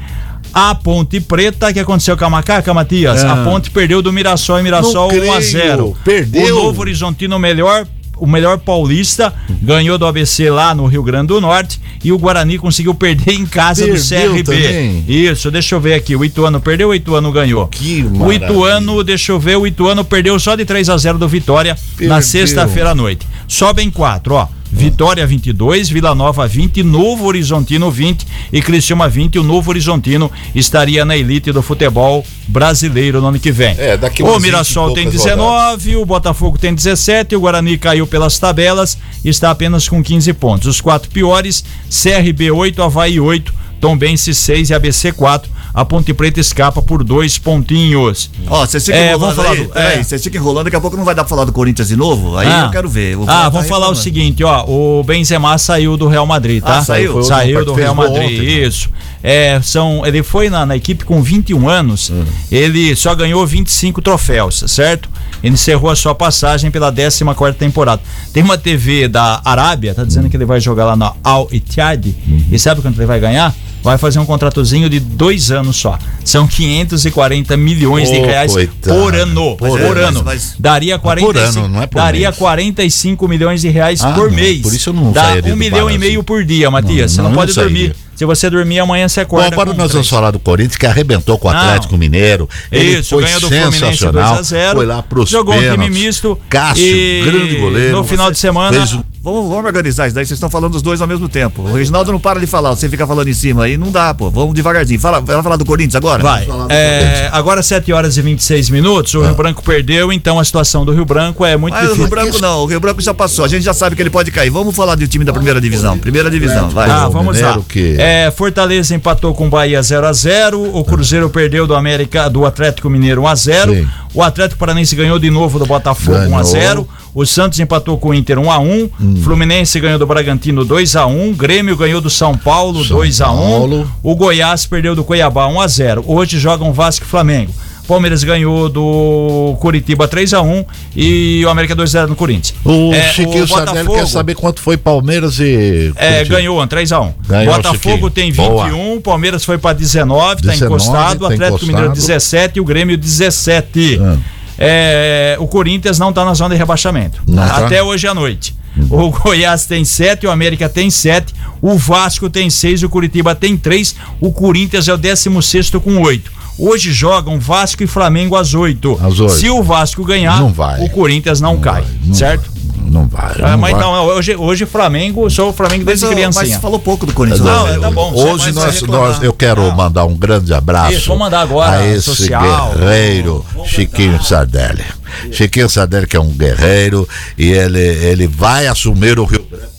[0.53, 3.23] A Ponte Preta, que aconteceu com a Macaca, Matias?
[3.23, 6.21] A Ponte perdeu do Mirassol e Mirassol Não 1 a 0 creio.
[6.21, 6.57] Perdeu.
[6.57, 7.87] O Novo Horizontino, melhor,
[8.21, 11.81] o melhor paulista, ganhou do ABC lá no Rio Grande do Norte.
[12.03, 14.43] E o Guarani conseguiu perder em casa do Perdeu CRB.
[14.43, 15.05] também?
[15.07, 16.15] Isso, deixa eu ver aqui.
[16.15, 17.67] O Ituano perdeu, o Ituano ganhou.
[17.67, 18.31] Que o.
[18.31, 21.97] Ituano, deixa eu ver, o Ituano perdeu só de 3 a 0 do Vitória na
[21.97, 22.21] Perdeu.
[22.21, 23.27] sexta-feira à noite.
[23.47, 24.47] Sobem quatro, ó.
[24.71, 29.37] Vitória 22, Vila Nova 20, Novo Horizontino 20 e Criciúma 20.
[29.37, 33.75] O Novo Horizontino estaria na elite do futebol brasileiro no ano que vem.
[33.77, 38.07] É, o umas 20 Mirassol tem poucas 19, o Botafogo tem 17, o Guarani caiu
[38.07, 40.67] pelas tabelas e está apenas com 15 pontos.
[40.67, 45.50] Os quatro piores: CRB 8, Havaí 8, Tombense 6 e ABC 4.
[45.73, 48.29] A Ponte Preta escapa por dois pontinhos.
[48.47, 49.63] Ó, vocês ficam É, enrolando falar aí.
[49.65, 50.03] do- é.
[50.03, 52.35] vocês ficam enrolando, daqui a pouco não vai dar pra falar do Corinthians de novo.
[52.37, 52.63] Aí Ah.
[52.65, 53.13] eu quero ver.
[53.13, 56.79] Eu Ah, vamos falar o seguinte, ó, o Benzema saiu do Real Madrid, tá?
[56.79, 57.23] Ah, saiu?
[57.23, 58.67] Saiu do Real Madrid, ontem, né?
[58.67, 58.89] isso.
[59.23, 62.23] É, são, ele foi na, na equipe com 21 anos, Hum.
[62.51, 65.09] ele só ganhou 25 troféus, certo?
[65.43, 68.01] Ele encerrou a sua passagem pela 14 quarta temporada.
[68.33, 70.05] Tem uma TV da Arábia, tá Hum.
[70.05, 72.45] dizendo que ele vai jogar lá na Al Ittihad, Uhum.
[72.51, 73.53] e sabe quanto ele vai ganhar?
[73.83, 75.97] Vai fazer um contratozinho de dois anos só.
[76.23, 78.95] São 540 milhões de Ô, reais coitado.
[78.99, 79.57] por ano.
[79.57, 80.07] Por Por, ano.
[80.07, 80.23] ano.
[80.23, 82.37] Mas- mas- Daria 45, ano, não é por daria mês.
[82.37, 84.61] 45 milhões de reais Ah, por não, mês.
[84.61, 87.11] por isso eu não Dá um milhão e meio por dia, Matias.
[87.11, 87.95] Não, você não, não, pode dormir.
[88.21, 89.47] Se você dormir amanhã, você Bom, acorda.
[89.47, 91.59] agora com nós vamos falar do Corinthians que arrebentou com o Não.
[91.59, 92.47] Atlético Mineiro.
[92.71, 94.35] Ele Isso, foi ganhou do Fluminense 2 sensacional.
[94.35, 95.97] a 0 Foi lá pros Jogou um time pênaltis.
[96.05, 96.37] misto.
[96.47, 97.97] Cássio, e grande goleiro.
[97.97, 98.77] No final de semana.
[98.77, 101.61] Fez Vamos, vamos organizar isso daí, vocês estão falando os dois ao mesmo tempo.
[101.61, 104.31] O Reginaldo não para de falar, você fica falando em cima aí, não dá, pô.
[104.31, 104.99] Vamos devagarzinho.
[104.99, 106.23] Fala, vai falar do Corinthians agora?
[106.23, 106.45] Vai.
[106.45, 107.29] Vamos falar do É, Corinthians.
[107.33, 109.13] agora 7 horas e 26 minutos.
[109.13, 112.05] O Rio Branco perdeu, então a situação do Rio Branco é muito Mas o difícil.
[112.07, 114.31] Rio Branco não, o Rio Branco já passou, a gente já sabe que ele pode
[114.31, 114.49] cair.
[114.49, 115.99] Vamos falar do time da primeira divisão.
[115.99, 116.89] Primeira divisão, vai.
[116.89, 117.59] Ah, o vamos lá.
[117.69, 122.29] que- É, Fortaleza empatou com o Bahia 0 a 0 O Cruzeiro perdeu do América
[122.29, 123.87] do Atlético Mineiro 1 a 0 Sim.
[124.13, 126.43] O Atlético Paranense ganhou de novo do Botafogo 1 a Ganhou.
[126.43, 128.89] 0 O Santos empatou com o Inter 1 a 1
[129.23, 133.31] Fluminense ganhou do Bragantino 2 a 1 Grêmio ganhou do São Paulo São 2 a
[133.31, 133.91] 1 Paulo.
[134.03, 137.53] O Goiás perdeu do Cuiabá 1 a 0 Hoje jogam Vasco e Flamengo.
[137.91, 140.65] Palmeiras ganhou do Curitiba 3 a 1
[140.95, 142.55] e o América 2 a 0 no Corinthians.
[142.63, 145.91] O É, Chiquinho Sardelli quer saber quanto foi Palmeiras e.
[145.97, 146.35] É, Curitiba.
[146.37, 147.13] ganhou, 3x1.
[147.27, 148.09] Ganhou, Botafogo Chiquinho.
[148.09, 148.63] tem Boa.
[148.69, 151.67] 21, Palmeiras foi pra 19, tá 19, encostado, tá Atlético encostado.
[151.67, 153.99] Mineiro 17 e o Grêmio 17.
[154.01, 154.17] Ah.
[154.57, 157.21] É, o Corinthians não tá na zona de rebaixamento.
[157.27, 157.65] Não tá?
[157.65, 158.55] Até hoje à noite.
[158.89, 163.57] O Goiás tem 7, o América tem 7, o Vasco tem 6, o Curitiba tem
[163.57, 166.31] 3, o Corinthians é o 16 com 8.
[166.57, 168.99] Hoje jogam Vasco e Flamengo às 8.
[169.03, 169.33] Às oito.
[169.33, 170.83] Se o Vasco ganhar, Não vai.
[170.83, 172.49] o Corinthians não, cai, Não certo?
[172.51, 173.31] vai, Não vai.
[173.41, 173.81] Ah, não mas vai.
[173.81, 176.59] não, hoje, hoje Flamengo, sou o Flamengo Mas, desde ó, mas criancinha.
[176.59, 177.43] falou pouco do Corinthians.
[177.43, 177.75] Não, né?
[177.75, 178.13] é, tá bom.
[178.13, 179.75] Hoje Você vai nós, nós, eu quero Não.
[179.75, 182.73] mandar um grande abraço Isso, vou mandar agora, a esse social.
[182.75, 184.83] guerreiro Chiquinho Sardelli.
[185.31, 187.07] Chiquinho Sardelli que é um guerreiro
[187.37, 189.70] e ele, ele vai assumir o Rio também.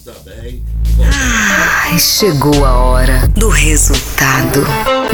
[1.11, 4.67] Ai, chegou a hora do resultado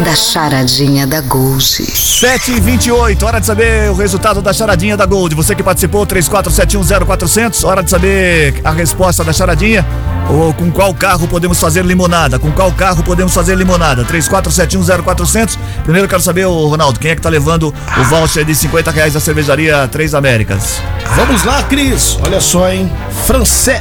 [0.05, 1.63] da charadinha da Gold.
[1.63, 5.35] 7 e 28 hora de saber o resultado da charadinha da Gold.
[5.35, 9.87] Você que participou, 34710400, hora de saber a resposta da charadinha.
[10.31, 12.39] Ou com qual carro podemos fazer limonada?
[12.39, 14.05] Com qual carro podemos fazer limonada?
[14.05, 15.59] 34710400.
[15.83, 18.91] Primeiro eu quero saber, ô Ronaldo, quem é que tá levando o voucher de 50
[18.91, 20.81] reais da cervejaria Três Américas?
[21.17, 22.19] Vamos lá, Cris.
[22.23, 22.91] Olha só, hein?
[23.27, 23.73] France...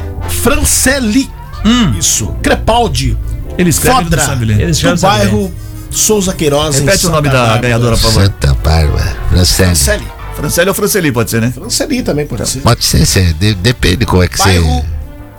[1.67, 1.99] Franceli.
[1.99, 2.27] Isso.
[2.41, 3.17] Crepaldi.
[3.57, 4.17] Ele escreve, Fodra.
[4.21, 4.61] não sabe ler.
[4.61, 5.51] Ele escreve do bairro
[5.89, 6.75] Souza Queiroz.
[6.79, 7.61] em Repete o nome Santa da Bárbara.
[7.61, 8.23] ganhadora, por favor.
[8.23, 9.75] Santa Bárbara, Francélio.
[9.75, 10.07] Franceli.
[10.35, 11.51] Franceli ou Franceli, pode ser, né?
[11.51, 12.59] Franceli também pode ser.
[12.59, 14.59] Pode ser, ser, de- depende como é que você.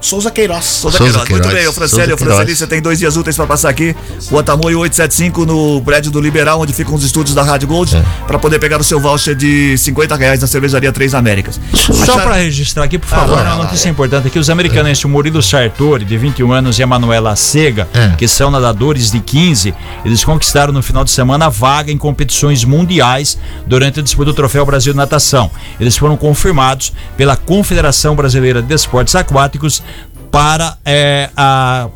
[0.01, 0.64] Souza Queiroz.
[0.64, 1.28] Souza Souza Queiroz.
[1.30, 1.55] Muito Queiroz.
[1.55, 3.96] bem, o Franceli, Souza o Franceli, você tem dois dias úteis pra passar aqui.
[4.30, 8.03] Rua Tamoio 875, no prédio do Liberal, onde ficam os estúdios da Rádio Gold, É.
[8.26, 11.61] pra poder pegar o seu voucher de 50 reais da cervejaria Três Américas.
[11.74, 16.05] Só para registrar aqui, por favor, uma notícia importante aqui: os americanos, o Murilo Sartori,
[16.05, 18.14] de 21 anos, e a Manuela Sega, É.
[18.16, 19.74] que são nadadores de 15,
[20.05, 23.36] eles conquistaram no final de semana a vaga em competições mundiais
[23.66, 25.51] durante a disputa do Troféu Brasil de Natação.
[25.80, 29.82] Eles foram confirmados pela Confederação Brasileira de Esportes Aquáticos
[30.30, 31.88] para eh, a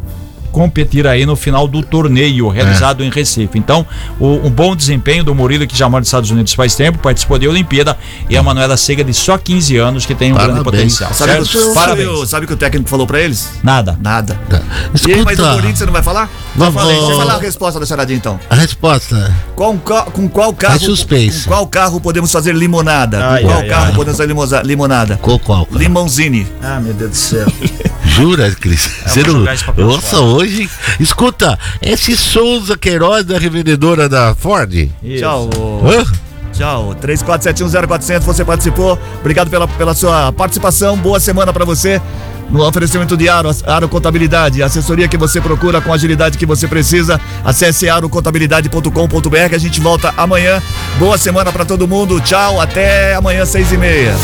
[0.52, 3.58] competir aí no final do torneio realizado em Recife.
[3.58, 3.84] Então,
[4.20, 7.38] o- um bom desempenho do Murilo, que já mora nos Estados Unidos faz tempo, participou
[7.38, 7.96] da Olimpíada,
[8.28, 10.64] e a Manuela Sega, de só 15 anos, que tem um grande Parabéns.
[10.98, 11.12] potencial.
[11.14, 11.44] Sabe, Certo?
[11.44, 12.06] o que, Parabéns.
[12.06, 13.48] sabe, o- sabe o que o técnico falou pra eles?
[13.62, 13.98] Nada.
[14.00, 14.38] Nada.
[14.48, 14.58] Tá.
[15.08, 16.30] E aí, mas Escuta, Corinthians você não vai falar?
[16.54, 18.38] Vamos- Já falei, deixa eu falar a resposta da charadinha então.
[18.50, 19.34] a resposta.
[19.56, 20.78] Com, qual- com qual carro?
[20.80, 21.44] Suspense.
[21.44, 23.26] Com qual carro podemos fazer limonada?
[23.26, 23.92] Ai, com qual ai, carro ai.
[23.94, 25.18] podemos fazer limosa- limonada?
[25.22, 25.66] Qual, qual?
[25.72, 26.46] Limãozini.
[26.62, 27.46] Ah, meu Deus do céu.
[28.04, 28.90] Jura, Cris?
[29.06, 29.40] Você vou não...
[29.40, 30.41] jogar esse papel Nossa, hoje.
[31.00, 34.90] Escuta, esse Souza Queiroz da revendedora da Ford.
[35.18, 35.50] Tchau.
[35.84, 36.04] Hã?
[36.52, 36.94] Tchau.
[37.00, 38.98] 34710400, você participou.
[39.20, 40.96] Obrigado pela, pela sua participação.
[40.96, 42.00] Boa semana pra você.
[42.50, 46.44] No oferecimento de Aro, Aro Contabilidade, a assessoria que você procura com a agilidade que
[46.44, 47.18] você precisa.
[47.42, 49.54] Acesse arocontabilidade.com.br.
[49.54, 50.62] A gente volta amanhã.
[50.98, 52.20] Boa semana pra todo mundo.
[52.20, 52.60] Tchau.
[52.60, 54.14] Até amanhã, seis e meia.